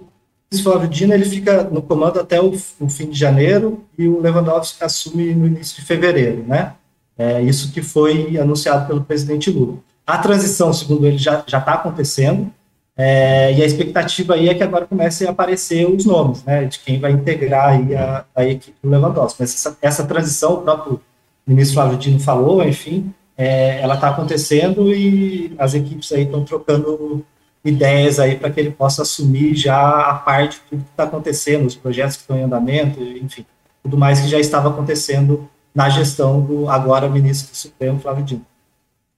Flávio 0.63 0.89
Dino, 0.89 1.13
ele 1.15 1.25
fica 1.25 1.65
no 1.65 1.83
comando 1.83 2.21
até 2.21 2.41
o, 2.41 2.53
o 2.81 2.89
fim 2.89 3.09
de 3.09 3.19
janeiro 3.19 3.85
e 3.99 4.07
o 4.07 4.21
Lewandowski 4.21 4.85
assume 4.85 5.35
no 5.35 5.47
início 5.47 5.77
de 5.77 5.83
fevereiro, 5.83 6.45
né? 6.47 6.75
É 7.19 7.43
isso 7.43 7.73
que 7.73 7.83
foi 7.83 8.39
anunciado 8.39 8.87
pelo 8.87 9.05
presidente 9.05 9.51
Lula. 9.51 9.79
A 10.07 10.19
transição, 10.19 10.73
segundo 10.73 11.07
ele, 11.07 11.19
já 11.19 11.39
está 11.41 11.75
acontecendo, 11.75 12.53
é, 12.97 13.53
e 13.55 13.63
a 13.63 13.65
expectativa 13.65 14.35
aí 14.35 14.49
é 14.49 14.55
que 14.55 14.63
agora 14.63 14.87
comecem 14.87 15.27
a 15.27 15.31
aparecer 15.31 15.89
os 15.89 16.05
nomes, 16.05 16.45
né, 16.45 16.65
de 16.67 16.79
quem 16.79 17.01
vai 17.01 17.13
integrar 17.13 17.71
aí 17.71 17.95
a, 17.95 18.25
a 18.35 18.45
equipe 18.45 18.77
do 18.83 18.91
Lewandowski. 18.91 19.41
Mas 19.41 19.55
essa, 19.55 19.77
essa 19.81 20.05
transição, 20.05 20.55
o 20.55 20.63
próprio 20.63 21.01
ministro 21.47 21.75
Flávio 21.75 21.99
Dino 21.99 22.21
falou, 22.21 22.63
enfim, 22.63 23.13
é, 23.37 23.81
ela 23.81 23.95
está 23.95 24.09
acontecendo 24.09 24.95
e 24.95 25.55
as 25.59 25.75
equipes 25.75 26.13
aí 26.13 26.23
estão 26.23 26.45
trocando 26.45 27.25
ideias 27.65 28.19
aí 28.19 28.37
para 28.37 28.51
que 28.51 28.61
ele 28.61 28.71
possa 28.71 29.03
assumir 29.03 29.55
já 29.55 30.03
a 30.03 30.15
parte 30.15 30.61
tudo 30.69 30.83
que 30.83 30.91
está 30.91 31.05
acontecendo, 31.05 31.67
os 31.67 31.77
projetos 31.77 32.17
que 32.17 32.23
estão 32.23 32.37
em 32.37 32.43
andamento, 32.43 33.01
enfim, 33.01 33.47
tudo 33.83 33.97
mais 33.97 34.21
que 34.21 34.29
já 34.29 34.39
estava 34.39 34.69
acontecendo 34.69 35.49
na 35.75 35.89
gestão 35.89 36.41
do 36.41 36.69
agora 36.69 37.09
ministro 37.09 37.51
do 37.51 37.57
Supremo, 37.57 37.99
Flávio 38.01 38.25
Dino. 38.25 38.52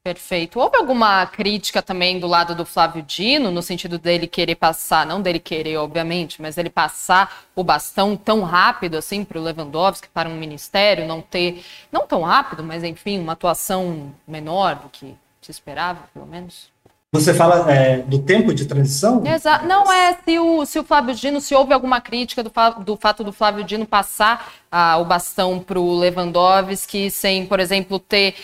Perfeito. 0.04 0.60
Houve 0.60 0.76
alguma 0.76 1.24
crítica 1.24 1.80
também 1.80 2.20
do 2.20 2.26
lado 2.26 2.54
do 2.54 2.66
Flávio 2.66 3.02
Dino, 3.02 3.50
no 3.50 3.62
sentido 3.62 3.98
dele 3.98 4.26
querer 4.26 4.54
passar, 4.54 5.06
não 5.06 5.22
dele 5.22 5.38
querer, 5.38 5.78
obviamente, 5.78 6.42
mas 6.42 6.56
dele 6.56 6.68
passar 6.68 7.46
o 7.56 7.64
bastão 7.64 8.14
tão 8.14 8.42
rápido 8.42 8.98
assim 8.98 9.24
para 9.24 9.38
o 9.38 9.42
Lewandowski, 9.42 10.06
para 10.12 10.28
um 10.28 10.36
ministério, 10.36 11.06
não 11.06 11.22
ter, 11.22 11.64
não 11.90 12.06
tão 12.06 12.20
rápido, 12.20 12.62
mas 12.62 12.84
enfim, 12.84 13.18
uma 13.18 13.32
atuação 13.32 14.12
menor 14.28 14.74
do 14.74 14.90
que 14.90 15.16
se 15.40 15.50
esperava, 15.50 16.00
pelo 16.12 16.26
menos? 16.26 16.70
Você 17.10 17.32
fala 17.32 17.70
é, 17.72 17.98
do 17.98 18.18
tempo 18.18 18.52
de 18.52 18.66
transição? 18.66 19.24
Exato. 19.24 19.64
Não 19.66 19.90
é 19.90 20.18
se 20.22 20.38
o, 20.38 20.66
se 20.66 20.78
o 20.80 20.84
Flávio 20.84 21.14
Dino, 21.14 21.40
se 21.40 21.54
houve 21.54 21.72
alguma 21.72 22.00
crítica 22.02 22.42
do, 22.42 22.52
do 22.84 22.96
fato 22.96 23.24
do 23.24 23.32
Flávio 23.32 23.64
Dino 23.64 23.86
passar 23.86 24.52
ah, 24.70 24.98
o 24.98 25.04
bastão 25.06 25.60
para 25.60 25.78
o 25.78 25.96
Lewandowski, 25.96 27.10
sem, 27.10 27.46
por 27.46 27.58
exemplo, 27.58 27.98
ter 27.98 28.34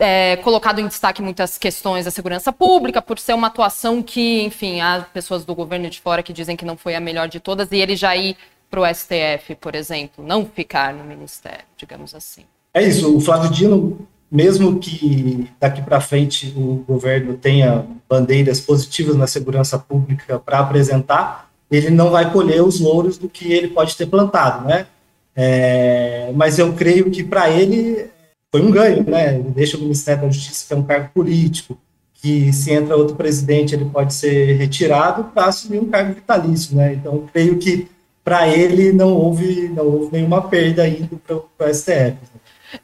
é, 0.00 0.36
colocado 0.36 0.80
em 0.80 0.88
destaque 0.88 1.20
muitas 1.20 1.58
questões 1.58 2.06
da 2.06 2.10
segurança 2.10 2.50
pública, 2.50 3.02
por 3.02 3.18
ser 3.18 3.34
uma 3.34 3.48
atuação 3.48 4.02
que, 4.02 4.42
enfim, 4.42 4.80
há 4.80 5.06
pessoas 5.12 5.44
do 5.44 5.54
governo 5.54 5.90
de 5.90 6.00
fora 6.00 6.22
que 6.22 6.32
dizem 6.32 6.56
que 6.56 6.64
não 6.64 6.76
foi 6.76 6.94
a 6.94 7.00
melhor 7.00 7.28
de 7.28 7.38
todas, 7.38 7.70
e 7.70 7.76
ele 7.76 7.94
já 7.94 8.16
ir 8.16 8.36
para 8.70 8.80
o 8.80 8.94
STF, 8.94 9.54
por 9.60 9.74
exemplo, 9.74 10.24
não 10.24 10.46
ficar 10.46 10.94
no 10.94 11.04
ministério, 11.04 11.64
digamos 11.76 12.14
assim. 12.14 12.44
É 12.72 12.82
isso, 12.82 13.14
o 13.14 13.20
Flávio 13.20 13.50
Dino, 13.50 14.08
mesmo 14.30 14.78
que 14.78 15.50
daqui 15.60 15.82
para 15.82 16.00
frente 16.00 16.54
o 16.56 16.84
governo 16.88 17.34
tenha 17.34 17.84
bandeiras 18.08 18.58
positivas 18.60 19.16
na 19.16 19.26
segurança 19.26 19.78
pública 19.78 20.38
para 20.38 20.60
apresentar, 20.60 21.50
ele 21.70 21.90
não 21.90 22.10
vai 22.10 22.32
colher 22.32 22.62
os 22.62 22.80
louros 22.80 23.18
do 23.18 23.28
que 23.28 23.52
ele 23.52 23.68
pode 23.68 23.96
ter 23.96 24.06
plantado, 24.06 24.66
né? 24.66 24.86
É, 25.36 26.32
mas 26.34 26.58
eu 26.58 26.72
creio 26.72 27.10
que 27.10 27.22
para 27.22 27.50
ele 27.50 28.10
foi 28.50 28.60
um 28.60 28.70
ganho, 28.70 29.04
né? 29.04 29.38
Deixa 29.38 29.76
o 29.76 29.80
Ministério 29.80 30.22
da 30.22 30.30
Justiça, 30.30 30.66
que 30.66 30.72
é 30.72 30.76
um 30.76 30.82
cargo 30.82 31.10
político, 31.14 31.78
que 32.14 32.52
se 32.52 32.72
entra 32.72 32.96
outro 32.96 33.16
presidente, 33.16 33.74
ele 33.74 33.84
pode 33.86 34.12
ser 34.12 34.56
retirado 34.56 35.24
para 35.24 35.46
assumir 35.46 35.78
um 35.78 35.88
cargo 35.88 36.14
vitalício, 36.14 36.76
né? 36.76 36.94
Então, 36.94 37.26
creio 37.32 37.58
que 37.58 37.88
para 38.22 38.46
ele 38.48 38.92
não 38.92 39.14
houve, 39.14 39.68
não 39.68 39.86
houve 39.86 40.12
nenhuma 40.12 40.42
perda 40.42 40.86
indo 40.86 41.20
para 41.26 41.36
o 41.36 41.74
STF. 41.74 42.16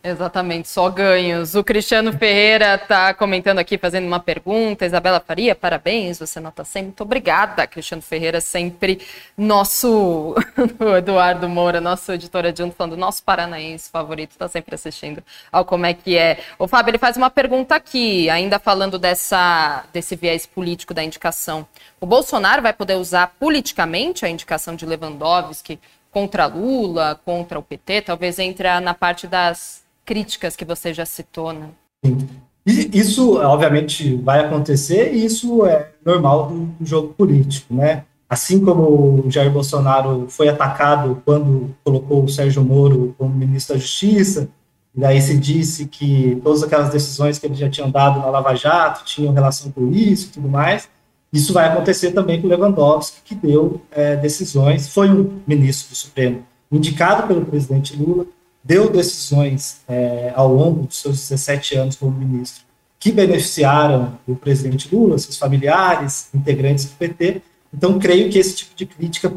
Exatamente, 0.02 0.68
só 0.68 0.88
ganhos. 0.90 1.54
O 1.54 1.62
Cristiano 1.62 2.12
Ferreira 2.12 2.74
está 2.74 3.14
comentando 3.14 3.58
aqui, 3.58 3.78
fazendo 3.78 4.06
uma 4.06 4.18
pergunta. 4.20 4.84
Isabela 4.84 5.20
Faria, 5.20 5.54
parabéns, 5.54 6.18
você 6.18 6.40
nota 6.40 6.64
100. 6.64 6.82
Muito 6.84 7.02
obrigada, 7.02 7.66
Cristiano 7.66 8.02
Ferreira, 8.02 8.40
sempre 8.40 9.00
nosso 9.36 10.34
Eduardo 10.98 11.48
Moura, 11.48 11.80
nosso 11.80 12.12
editor 12.12 12.46
adjunto, 12.46 12.74
falando 12.74 12.96
nosso 12.96 13.22
paranaense 13.22 13.90
favorito, 13.90 14.32
está 14.32 14.48
sempre 14.48 14.74
assistindo 14.74 15.22
ao 15.52 15.64
Como 15.64 15.86
é 15.86 15.94
que 15.94 16.16
é. 16.16 16.40
O 16.58 16.66
Fábio, 16.66 16.90
ele 16.90 16.98
faz 16.98 17.16
uma 17.16 17.30
pergunta 17.30 17.74
aqui, 17.74 18.28
ainda 18.30 18.58
falando 18.58 18.98
dessa, 18.98 19.84
desse 19.92 20.16
viés 20.16 20.46
político 20.46 20.92
da 20.92 21.04
indicação. 21.04 21.66
O 22.00 22.06
Bolsonaro 22.06 22.62
vai 22.62 22.72
poder 22.72 22.94
usar 22.94 23.34
politicamente 23.38 24.24
a 24.24 24.28
indicação 24.28 24.74
de 24.74 24.84
Lewandowski 24.84 25.78
contra 26.16 26.46
Lula, 26.46 27.20
contra 27.26 27.58
o 27.58 27.62
PT, 27.62 28.00
talvez 28.00 28.38
entre 28.38 28.80
na 28.80 28.94
parte 28.94 29.26
das 29.26 29.82
críticas 30.02 30.56
que 30.56 30.64
você 30.64 30.94
já 30.94 31.04
citou, 31.04 31.52
né? 31.52 31.68
Sim. 32.02 32.26
E 32.66 32.98
isso, 32.98 33.36
obviamente, 33.36 34.16
vai 34.16 34.40
acontecer 34.40 35.12
e 35.12 35.26
isso 35.26 35.66
é 35.66 35.90
normal 36.02 36.48
do, 36.48 36.86
jogo 36.86 37.12
político, 37.12 37.74
né? 37.74 38.04
Assim 38.30 38.64
como 38.64 39.26
o 39.26 39.30
Jair 39.30 39.50
Bolsonaro 39.50 40.24
foi 40.30 40.48
atacado 40.48 41.20
quando 41.22 41.76
colocou 41.84 42.24
o 42.24 42.28
Sérgio 42.30 42.64
Moro 42.64 43.14
como 43.18 43.34
ministro 43.34 43.74
da 43.74 43.80
Justiça, 43.80 44.48
e 44.96 45.00
daí 45.00 45.20
se 45.20 45.36
disse 45.36 45.84
que 45.84 46.40
todas 46.42 46.62
aquelas 46.62 46.88
decisões 46.88 47.38
que 47.38 47.44
ele 47.44 47.56
já 47.56 47.68
tinha 47.68 47.88
dado 47.88 48.20
na 48.20 48.30
Lava 48.30 48.54
Jato 48.54 49.04
tinham 49.04 49.34
relação 49.34 49.70
com 49.70 49.92
isso 49.92 50.28
e 50.28 50.30
tudo 50.30 50.48
mais, 50.48 50.88
isso 51.32 51.52
vai 51.52 51.68
acontecer 51.68 52.12
também 52.12 52.40
com 52.40 52.48
Lewandowski, 52.48 53.20
que 53.24 53.34
deu 53.34 53.80
é, 53.90 54.16
decisões, 54.16 54.88
foi 54.88 55.10
um 55.10 55.40
ministro 55.46 55.90
do 55.90 55.96
Supremo 55.96 56.44
indicado 56.70 57.26
pelo 57.26 57.44
presidente 57.44 57.96
Lula, 57.96 58.26
deu 58.62 58.90
decisões 58.90 59.82
é, 59.88 60.32
ao 60.34 60.52
longo 60.52 60.86
dos 60.86 60.98
seus 60.98 61.28
17 61.28 61.76
anos 61.76 61.96
como 61.96 62.12
ministro 62.12 62.66
que 62.98 63.12
beneficiaram 63.12 64.18
o 64.26 64.34
presidente 64.34 64.92
Lula, 64.94 65.18
seus 65.18 65.38
familiares, 65.38 66.28
integrantes 66.34 66.86
do 66.86 66.96
PT. 66.96 67.42
Então, 67.72 67.98
creio 67.98 68.30
que 68.30 68.38
esse 68.38 68.56
tipo 68.56 68.74
de 68.74 68.86
crítica, 68.86 69.32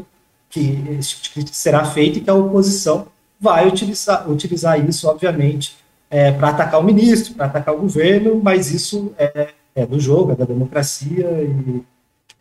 que 0.48 0.82
esse 0.98 1.10
tipo 1.10 1.22
de 1.22 1.30
crítica 1.30 1.56
será 1.56 1.84
feita 1.84 2.18
e 2.18 2.20
que 2.20 2.30
a 2.30 2.34
oposição 2.34 3.06
vai 3.38 3.68
utilizar, 3.68 4.28
utilizar 4.30 4.88
isso, 4.88 5.08
obviamente, 5.08 5.76
é, 6.10 6.32
para 6.32 6.48
atacar 6.48 6.80
o 6.80 6.82
ministro, 6.82 7.34
para 7.34 7.46
atacar 7.46 7.74
o 7.74 7.78
governo, 7.78 8.40
mas 8.42 8.72
isso 8.72 9.12
é, 9.16 9.50
é, 9.74 9.86
do 9.86 9.98
jogo, 9.98 10.32
é 10.32 10.36
da 10.36 10.44
democracia 10.44 11.28
e 11.42 11.82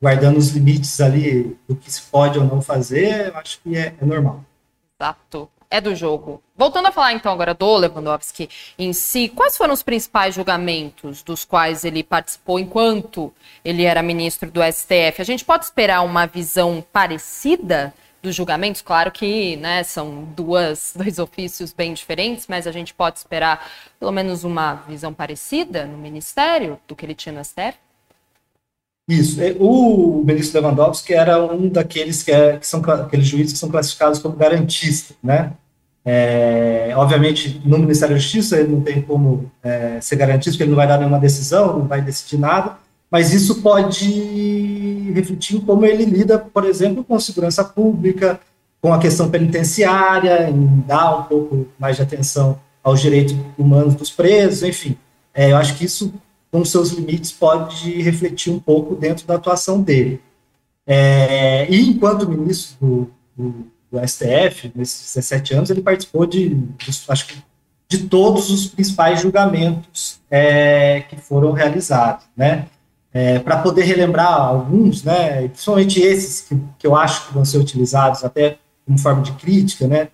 guardando 0.01 0.37
os 0.37 0.49
limites 0.49 0.99
ali 1.01 1.57
do 1.67 1.75
que 1.75 1.91
se 1.91 2.01
pode 2.03 2.39
ou 2.39 2.45
não 2.45 2.61
fazer, 2.61 3.27
eu 3.27 3.37
acho 3.37 3.59
que 3.61 3.75
é, 3.75 3.93
é 3.99 4.05
normal. 4.05 4.43
Exato. 4.99 5.49
É 5.71 5.79
do 5.79 5.93
jogo. 5.93 6.41
Voltando 6.57 6.87
a 6.87 6.91
falar 6.91 7.13
então 7.13 7.31
agora 7.31 7.53
do 7.53 7.77
Lewandowski 7.77 8.49
em 8.77 8.91
si, 8.91 9.29
quais 9.29 9.55
foram 9.55 9.71
os 9.71 9.83
principais 9.83 10.33
julgamentos 10.33 11.21
dos 11.21 11.45
quais 11.45 11.85
ele 11.85 12.03
participou 12.03 12.59
enquanto 12.59 13.31
ele 13.63 13.83
era 13.83 14.01
ministro 14.01 14.49
do 14.49 14.61
STF? 14.63 15.21
A 15.21 15.23
gente 15.23 15.45
pode 15.45 15.65
esperar 15.65 16.01
uma 16.01 16.25
visão 16.25 16.83
parecida 16.91 17.93
dos 18.21 18.35
julgamentos? 18.35 18.81
Claro 18.81 19.11
que 19.11 19.55
né, 19.57 19.83
são 19.83 20.25
duas, 20.35 20.93
dois 20.97 21.19
ofícios 21.19 21.73
bem 21.73 21.93
diferentes, 21.93 22.45
mas 22.47 22.67
a 22.67 22.71
gente 22.71 22.93
pode 22.93 23.19
esperar 23.19 23.69
pelo 23.99 24.11
menos 24.11 24.43
uma 24.43 24.75
visão 24.87 25.13
parecida 25.13 25.85
no 25.85 25.97
Ministério 25.97 26.79
do 26.87 26.95
que 26.95 27.05
ele 27.05 27.15
tinha 27.15 27.33
no 27.33 27.43
STF? 27.43 27.77
Isso. 29.09 29.39
O 29.59 30.23
ministro 30.23 30.61
Lewandowski 30.61 31.15
era 31.15 31.43
um 31.43 31.67
daqueles 31.67 32.21
que, 32.21 32.31
é, 32.31 32.57
que 32.57 32.67
são 32.67 32.79
aqueles 32.79 33.25
juízes 33.25 33.53
que 33.53 33.59
são 33.59 33.69
classificados 33.69 34.19
como 34.19 34.35
garantistas, 34.35 35.17
né? 35.23 35.53
É, 36.05 36.93
obviamente, 36.95 37.61
no 37.65 37.77
Ministério 37.77 38.15
da 38.15 38.21
Justiça 38.21 38.57
ele 38.57 38.71
não 38.71 38.81
tem 38.81 39.01
como 39.01 39.51
é, 39.63 39.99
ser 39.99 40.15
garantido, 40.15 40.51
porque 40.51 40.63
ele 40.63 40.69
não 40.69 40.77
vai 40.77 40.87
dar 40.87 40.97
nenhuma 40.97 41.19
decisão, 41.19 41.79
não 41.79 41.87
vai 41.87 42.01
decidir 42.01 42.37
nada, 42.37 42.77
mas 43.09 43.33
isso 43.33 43.61
pode 43.61 45.11
refletir 45.13 45.57
em 45.57 45.61
como 45.61 45.85
ele 45.85 46.05
lida, 46.05 46.37
por 46.37 46.65
exemplo, 46.65 47.03
com 47.03 47.19
segurança 47.19 47.63
pública, 47.63 48.39
com 48.81 48.93
a 48.93 48.99
questão 48.99 49.29
penitenciária, 49.29 50.49
em 50.49 50.83
dar 50.87 51.19
um 51.19 51.23
pouco 51.23 51.67
mais 51.77 51.95
de 51.95 52.03
atenção 52.03 52.59
aos 52.83 53.01
direitos 53.01 53.35
humanos 53.57 53.95
dos 53.95 54.09
presos, 54.09 54.63
enfim. 54.63 54.97
É, 55.33 55.51
eu 55.51 55.57
acho 55.57 55.75
que 55.75 55.85
isso 55.85 56.13
com 56.51 56.65
seus 56.65 56.89
limites, 56.91 57.31
pode 57.31 58.01
refletir 58.01 58.51
um 58.51 58.59
pouco 58.59 58.95
dentro 58.95 59.25
da 59.25 59.35
atuação 59.35 59.81
dele. 59.81 60.21
É, 60.85 61.67
e 61.69 61.89
enquanto 61.89 62.27
ministro 62.27 62.77
do, 62.81 63.11
do, 63.37 63.71
do, 63.91 64.07
STF, 64.07 64.71
nesses 64.75 65.13
17 65.13 65.53
anos, 65.53 65.69
ele 65.69 65.81
participou 65.81 66.25
de, 66.25 66.49
de 66.49 67.01
acho 67.07 67.27
que, 67.27 67.37
de 67.87 68.07
todos 68.07 68.49
os 68.49 68.67
principais 68.67 69.21
julgamentos 69.21 70.19
é, 70.29 71.01
que 71.01 71.15
foram 71.17 71.51
realizados, 71.51 72.25
né? 72.35 72.67
É, 73.11 73.39
Para 73.39 73.57
poder 73.57 73.83
relembrar 73.83 74.31
alguns, 74.31 75.03
né, 75.03 75.47
principalmente 75.47 75.99
esses 75.99 76.41
que, 76.41 76.55
que 76.77 76.85
eu 76.85 76.95
acho 76.95 77.27
que 77.27 77.33
vão 77.33 77.43
ser 77.43 77.57
utilizados 77.57 78.23
até 78.23 78.57
como 78.85 78.99
forma 78.99 79.23
de 79.23 79.31
crítica, 79.33 79.87
né, 79.87 80.09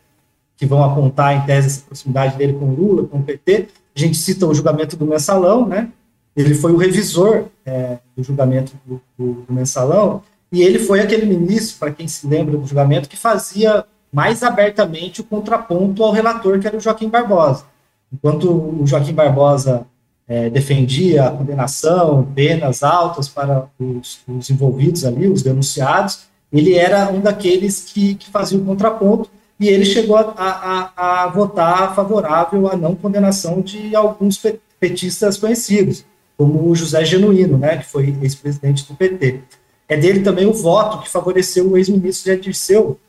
que 0.56 0.66
vão 0.66 0.84
apontar 0.84 1.36
em 1.36 1.46
tese 1.46 1.68
essa 1.68 1.82
proximidade 1.82 2.38
dele 2.38 2.54
com 2.54 2.66
o 2.66 2.76
Lula, 2.76 3.08
com 3.08 3.18
o 3.18 3.24
PT, 3.24 3.68
a 3.96 4.00
gente 4.00 4.18
cita 4.18 4.48
o 4.48 4.54
julgamento 4.54 4.96
do 4.96 5.06
mensalão, 5.06 5.68
né, 5.68 5.90
ele 6.36 6.54
foi 6.54 6.72
o 6.72 6.78
revisor 6.78 7.46
é, 7.66 7.98
do 8.16 8.24
julgamento 8.24 8.74
do, 8.86 9.02
do, 9.18 9.34
do, 9.42 9.54
mensalão, 9.54 10.22
e 10.52 10.62
ele 10.62 10.80
foi 10.80 11.00
aquele 11.00 11.26
ministro, 11.26 11.80
para 11.80 11.92
quem 11.92 12.08
se 12.08 12.28
lembra 12.28 12.58
do 12.58 12.66
julgamento, 12.66 13.10
que 13.10 13.18
fazia 13.18 13.86
mais 14.12 14.44
abertamente 14.44 15.22
o 15.22 15.24
contraponto 15.24 16.04
ao 16.04 16.12
relator, 16.12 16.60
que 16.60 16.68
era 16.68 16.78
o 16.78 16.80
Joaquim 16.80 17.10
Barbosa. 17.10 17.66
Enquanto 18.12 18.50
o 18.82 18.86
Joaquim 18.86 19.14
Barbosa 19.14 19.86
é, 20.28 20.50
defendia 20.50 21.26
a 21.26 21.32
condenação, 21.32 22.28
penas 22.34 22.84
altas 22.84 23.28
para 23.28 23.68
os, 23.80 24.20
os, 24.28 24.50
envolvidos 24.50 25.06
ali, 25.06 25.28
os 25.28 25.44
denunciados, 25.44 26.24
ele 26.52 26.76
era 26.76 27.12
um 27.12 27.20
daqueles 27.20 27.82
que, 27.82 28.16
que 28.16 28.30
fazia 28.30 28.58
o 28.58 28.66
contraponto, 28.66 29.30
e 29.60 29.68
ele 29.68 29.86
chegou 29.86 30.18
a, 30.18 30.34
a, 30.38 31.24
a 31.24 31.28
votar 31.28 31.96
favorável 31.96 32.68
à 32.68 32.76
não 32.76 32.94
condenação 32.94 33.62
de 33.62 33.96
alguns 33.96 34.42
petistas 34.80 35.38
conhecidos 35.38 36.04
como 36.38 36.70
o 36.70 36.76
José 36.76 37.04
Genuíno, 37.06 37.58
né, 37.58 37.78
que 37.78 37.86
foi 37.86 38.16
ex-presidente 38.22 38.86
do 38.88 38.96
PT. 38.96 39.42
É 39.88 39.96
dele 39.96 40.22
também 40.22 40.46
o 40.46 40.54
voto 40.54 41.02
que 41.02 41.10
favoreceu 41.10 41.72
o 41.72 41.78
ex-ministro 41.78 42.32
Zé 42.32 42.38
Dirceu, 42.38 43.00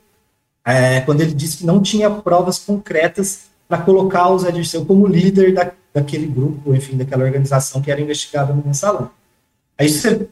é, 0.65 1.01
quando 1.01 1.21
ele 1.21 1.33
disse 1.33 1.57
que 1.57 1.65
não 1.65 1.81
tinha 1.81 2.09
provas 2.09 2.59
concretas 2.59 3.47
para 3.67 3.79
colocar 3.79 4.29
o 4.29 4.39
Zé 4.39 4.51
Dirceu 4.51 4.85
como 4.85 5.07
líder 5.07 5.53
da, 5.53 5.71
daquele 5.97 6.27
grupo, 6.27 6.75
enfim, 6.75 6.95
daquela 6.95 7.23
organização 7.23 7.81
que 7.81 7.91
era 7.91 7.99
investigada 7.99 8.53
no 8.53 8.63
mensalão. 8.63 9.09
Aí 9.77 9.89
você 9.89 10.27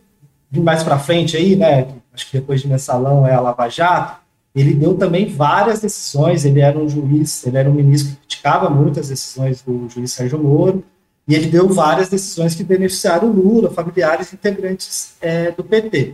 vir 0.51 0.62
mais 0.62 0.84
para 0.84 0.99
frente 0.99 1.36
aí, 1.36 1.56
né, 1.56 1.88
acho 2.13 2.30
que 2.30 2.38
depois 2.38 2.62
de 2.62 2.67
mensalão 2.67 3.28
é 3.28 3.34
a 3.34 3.41
Lava 3.41 3.67
Jato, 3.67 4.19
ele 4.54 4.75
deu 4.75 4.95
também 4.95 5.28
várias 5.28 5.82
decisões, 5.82 6.45
ele 6.45 6.62
era 6.62 6.78
um 6.78 6.88
juiz, 6.88 7.45
ele 7.45 7.58
era 7.58 7.69
um 7.69 7.73
ministro 7.73 8.12
que 8.12 8.19
criticava 8.21 8.69
muitas 8.69 9.10
decisões 9.10 9.62
do 9.62 9.89
juiz 9.89 10.13
Sérgio 10.13 10.38
Moro, 10.39 10.84
e 11.28 11.34
ele 11.34 11.47
deu 11.47 11.67
várias 11.67 12.10
decisões 12.10 12.54
que 12.54 12.63
beneficiaram 12.63 13.28
Lula, 13.28 13.71
familiares 13.71 14.32
integrantes 14.32 15.15
é, 15.19 15.51
do 15.51 15.63
PT. 15.63 16.13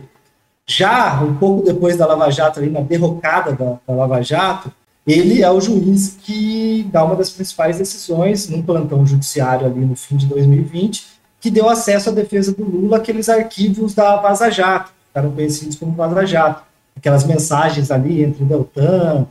Já 0.66 1.22
um 1.22 1.34
pouco 1.34 1.62
depois 1.62 1.96
da 1.96 2.06
Lava 2.06 2.30
Jato, 2.30 2.58
ali 2.58 2.70
na 2.70 2.80
derrocada 2.80 3.52
da, 3.52 3.78
da, 3.86 3.94
Lava 3.94 4.22
Jato, 4.22 4.72
ele 5.06 5.42
é 5.42 5.50
o 5.50 5.60
juiz 5.60 6.16
que 6.22 6.88
dá 6.92 7.04
uma 7.04 7.16
das 7.16 7.30
principais 7.30 7.78
decisões 7.78 8.48
num 8.48 8.62
plantão 8.62 9.04
judiciário 9.04 9.66
ali 9.66 9.84
no 9.84 9.96
fim 9.96 10.16
de 10.16 10.26
2020, 10.26 11.06
que 11.40 11.50
deu 11.50 11.68
acesso 11.68 12.10
à 12.10 12.12
defesa 12.12 12.52
do 12.52 12.64
Lula 12.64 12.98
àqueles 12.98 13.28
arquivos 13.28 13.94
da 13.94 14.16
Vaza 14.16 14.50
Jato, 14.50 14.92
que 15.12 15.18
eram 15.18 15.32
conhecidos 15.32 15.76
como 15.76 15.92
Vaza 15.92 16.24
Jato, 16.24 16.62
aquelas 16.96 17.24
mensagens 17.24 17.90
ali 17.90 18.22
entre 18.22 18.44
o 18.44 18.46
Deltan, 18.46 19.26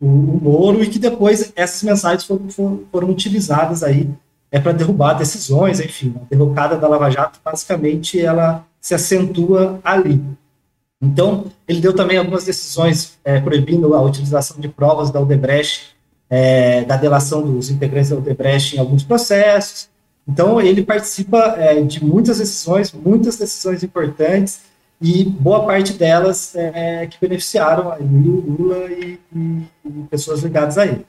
o, 0.00 0.06
o 0.06 0.40
Moro, 0.42 0.82
e 0.82 0.88
que 0.88 0.98
depois 0.98 1.52
essas 1.56 1.82
mensagens 1.82 2.24
foram, 2.24 2.48
foram, 2.48 2.80
foram 2.92 3.10
utilizadas 3.10 3.82
aí 3.82 4.08
é 4.50 4.60
para 4.60 4.72
derrubar 4.72 5.14
decisões, 5.14 5.80
enfim, 5.80 6.14
a 6.16 6.24
derrocada 6.30 6.76
da 6.76 6.88
Lava 6.88 7.10
Jato, 7.10 7.40
basicamente, 7.44 8.20
ela 8.20 8.64
se 8.80 8.94
acentua 8.94 9.80
ali. 9.82 10.22
Então, 11.00 11.46
ele 11.68 11.80
deu 11.80 11.94
também 11.94 12.16
algumas 12.16 12.44
decisões 12.44 13.18
é, 13.24 13.40
proibindo 13.40 13.94
a 13.94 14.00
utilização 14.00 14.58
de 14.58 14.68
provas 14.68 15.10
da 15.10 15.20
Odebrecht, 15.20 15.94
é, 16.28 16.84
da 16.84 16.96
delação 16.96 17.42
dos 17.42 17.70
integrantes 17.70 18.10
da 18.10 18.16
Odebrecht 18.16 18.76
em 18.76 18.78
alguns 18.78 19.02
processos. 19.02 19.88
Então, 20.26 20.60
ele 20.60 20.82
participa 20.82 21.54
é, 21.58 21.80
de 21.82 22.04
muitas 22.04 22.38
decisões, 22.38 22.92
muitas 22.92 23.36
decisões 23.36 23.82
importantes, 23.82 24.62
e 25.00 25.24
boa 25.24 25.64
parte 25.66 25.92
delas 25.92 26.56
é, 26.56 27.06
que 27.06 27.20
beneficiaram 27.20 27.94
o 28.00 28.56
Lula 28.58 28.90
e, 28.90 29.20
e, 29.34 29.62
e 29.84 29.90
pessoas 30.10 30.42
ligadas 30.42 30.78
a 30.78 30.86
ele. 30.86 31.06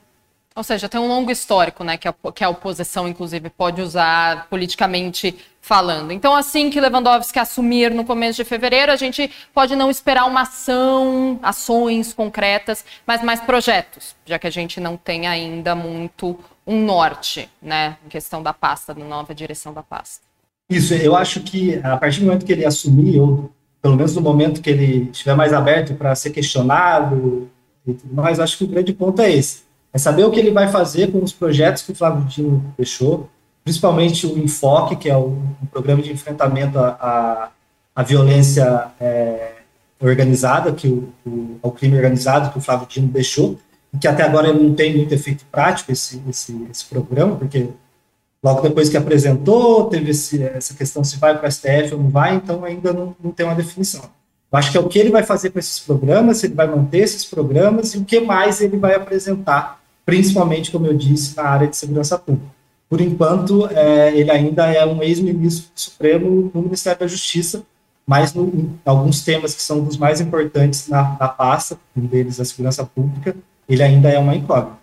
Ou 0.58 0.63
seja, 0.63 0.89
tem 0.89 1.00
um 1.00 1.08
longo 1.08 1.30
histórico, 1.30 1.84
né, 1.84 1.98
que 1.98 2.08
a, 2.08 2.15
que 2.34 2.43
a 2.43 2.50
oposição, 2.50 3.08
inclusive, 3.08 3.48
pode 3.48 3.80
usar 3.80 4.48
politicamente 4.50 5.36
falando. 5.62 6.12
Então, 6.12 6.34
assim 6.36 6.72
que 6.72 6.82
Lewandowski 6.82 7.38
assumir 7.38 7.91
no 7.91 8.04
começo 8.04 8.38
de 8.38 8.43
fevereiro, 8.43 8.91
a 8.91 8.96
gente 8.96 9.30
pode 9.54 9.76
não 9.76 9.91
esperar 9.91 10.26
uma 10.26 10.41
ação, 10.41 11.39
ações 11.43 12.12
concretas, 12.12 12.84
mas 13.06 13.22
mais 13.22 13.39
projetos, 13.39 14.15
já 14.26 14.39
que 14.39 14.48
a 14.48 14.50
gente 14.50 14.80
não 14.80 14.98
tem 14.98 15.28
ainda 15.28 15.76
muito 15.76 16.39
um 16.65 16.84
norte, 16.84 17.48
né, 17.62 17.96
em 18.04 18.10
questão 18.10 18.41
da 18.41 18.52
pasta, 18.52 18.96
da 18.96 19.06
nova 19.06 19.36
direção 19.36 19.72
da 19.72 19.84
pasta. 19.84 20.26
Isso, 20.67 20.96
eu 20.96 21.15
acho 21.15 21.41
que 21.41 21.80
a 21.84 21.98
partir 21.98 22.22
do 22.22 22.26
momento 22.26 22.48
que 22.48 22.52
ele 22.52 22.65
assumir, 22.65 23.20
ou 23.20 23.52
pelo 23.80 23.96
menos 23.96 24.15
no 24.15 24.22
momento 24.22 24.60
que 24.60 24.72
ele 24.72 25.08
estiver 25.12 25.36
mais 25.36 25.54
aberto 25.54 25.93
para 25.93 26.15
ser 26.15 26.32
questionado 26.32 27.48
e 27.86 27.93
tudo 27.93 28.15
mais, 28.15 28.39
acho 28.39 28.58
que 28.58 28.63
o 28.63 28.67
grande 28.67 28.91
ponto 28.91 29.22
é 29.22 29.32
esse 29.32 29.66
é 29.97 29.99
saber 29.99 30.23
o 30.23 30.29
que 30.29 30.39
ele 30.39 30.51
vai 30.51 30.67
fazer 30.67 31.12
com 31.12 31.23
os 31.23 31.33
projetos 31.33 31.81
que 31.81 31.91
o 31.91 31.95
Flávio 31.95 32.23
Dino 32.25 32.63
deixou, 32.77 33.27
principalmente 33.63 34.27
o 34.27 34.38
Enfoque, 34.38 34.95
que 34.95 35.10
é 35.10 35.17
um, 35.17 35.41
programa 35.71 36.03
de 36.03 36.12
enfrentamento 36.12 36.77
à, 36.77 37.49
violência 38.05 38.91
é, 39.01 39.53
organizada, 39.99 40.71
que 40.71 40.88
o, 40.88 41.12
o, 41.25 41.60
ao 41.63 41.71
crime 41.71 41.95
organizado 41.95 42.51
que 42.51 42.60
o 42.60 42.62
Flávio 42.62 42.88
Dino 42.88 43.07
deixou, 43.07 43.57
que 43.99 44.07
até 44.07 44.21
agora 44.21 44.53
não 44.53 44.71
tem 44.75 44.95
muito 44.95 45.12
efeito 45.15 45.43
prático 45.51 45.91
esse, 45.91 46.21
esse, 46.29 46.67
esse 46.69 46.86
programa, 46.86 47.36
porque 47.36 47.67
logo 48.43 48.62
depois 48.62 48.89
que 48.89 48.97
apresentou, 48.97 49.86
teve 49.86 50.12
esse, 50.12 50.43
essa 50.43 50.75
questão 50.75 51.03
se 51.03 51.17
vai 51.17 51.36
para 51.36 51.47
o 51.47 51.51
STF 51.51 51.95
ou 51.95 52.03
não 52.03 52.10
vai, 52.12 52.36
então 52.36 52.63
ainda 52.63 52.93
não, 52.93 53.15
não 53.21 53.31
tem 53.31 53.47
uma 53.47 53.55
definição. 53.55 54.03
Eu 54.51 54.60
acho 54.60 54.71
que 54.71 54.77
é 54.77 54.79
o 54.79 54.88
que 54.88 54.99
ele 54.99 55.10
vai 55.10 55.23
fazer 55.23 55.49
com 55.49 55.57
esses 55.57 55.79
programas, 55.79 56.38
se 56.38 56.45
ele 56.45 56.53
vai 56.53 56.67
manter 56.67 56.99
esses 56.99 57.25
programas 57.25 57.95
e 57.95 57.97
o 57.97 58.05
que 58.05 58.19
mais 58.19 58.62
ele 58.62 58.77
vai 58.77 58.93
apresentar 58.93 59.77
principalmente, 60.08 60.72
como 60.72 60.88
eu 60.88 60.93
disse, 60.93 61.36
na 61.36 61.43
área 61.43 61.67
de 61.67 61.76
segurança 61.76 62.17
pública. 62.17 62.48
Por 62.89 63.02
enquanto, 63.02 63.67
é, 63.67 64.17
ele 64.17 64.32
ainda 64.32 64.65
é 64.67 64.86
um 64.86 65.04
ex-ministro 65.04 65.70
supremo 65.76 66.50
no 66.54 66.62
Ministério 66.62 67.02
da 67.02 67.08
Justiça, 67.08 67.63
mas 68.06 68.34
no, 68.34 68.48
em 68.48 68.80
alguns 68.86 69.22
temas 69.26 69.54
que 69.54 69.62
são 69.62 69.84
dos 69.84 69.98
mais 69.98 70.22
importantes 70.22 70.88
na, 70.88 71.17
na 71.20 71.28
pasta, 71.28 71.78
um 71.93 72.06
deles 72.06 72.39
a 72.39 72.46
segurança 72.46 72.86
pública, 72.86 73.36
ele 73.67 73.84
ainda 73.84 74.08
é 74.08 74.17
uma 74.17 74.34
incógnita. 74.34 74.78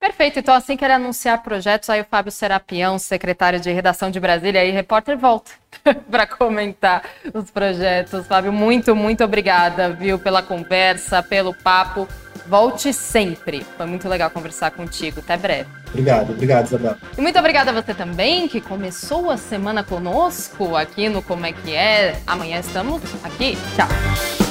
Perfeito. 0.00 0.38
Então, 0.38 0.54
assim 0.54 0.74
que 0.74 0.84
ele 0.84 0.94
anunciar 0.94 1.42
projetos, 1.42 1.90
aí 1.90 2.00
o 2.00 2.04
Fábio 2.04 2.32
Serapião, 2.32 2.98
secretário 2.98 3.60
de 3.60 3.70
redação 3.70 4.10
de 4.10 4.18
Brasília, 4.18 4.62
aí 4.62 4.70
repórter 4.70 5.18
volta 5.18 5.50
para 6.10 6.26
comentar 6.26 7.02
os 7.34 7.50
projetos. 7.50 8.26
Fábio, 8.26 8.54
muito, 8.54 8.96
muito 8.96 9.22
obrigada, 9.22 9.90
viu, 9.90 10.18
pela 10.18 10.42
conversa, 10.42 11.22
pelo 11.22 11.52
papo. 11.52 12.08
Volte 12.48 12.92
sempre. 12.92 13.66
Foi 13.76 13.86
muito 13.86 14.08
legal 14.08 14.30
conversar 14.30 14.70
contigo. 14.70 15.20
Até 15.20 15.36
breve. 15.36 15.68
Obrigado, 15.88 16.32
obrigado, 16.32 16.66
Isabel. 16.66 16.96
E 17.16 17.20
muito 17.20 17.38
obrigada 17.38 17.70
a 17.70 17.74
você 17.74 17.94
também 17.94 18.48
que 18.48 18.60
começou 18.60 19.30
a 19.30 19.36
semana 19.36 19.82
conosco 19.82 20.76
aqui 20.76 21.08
no 21.08 21.22
Como 21.22 21.46
é 21.46 21.52
que 21.52 21.74
é. 21.74 22.20
Amanhã 22.26 22.60
estamos 22.60 23.02
aqui. 23.24 23.56
Tchau. 23.74 24.45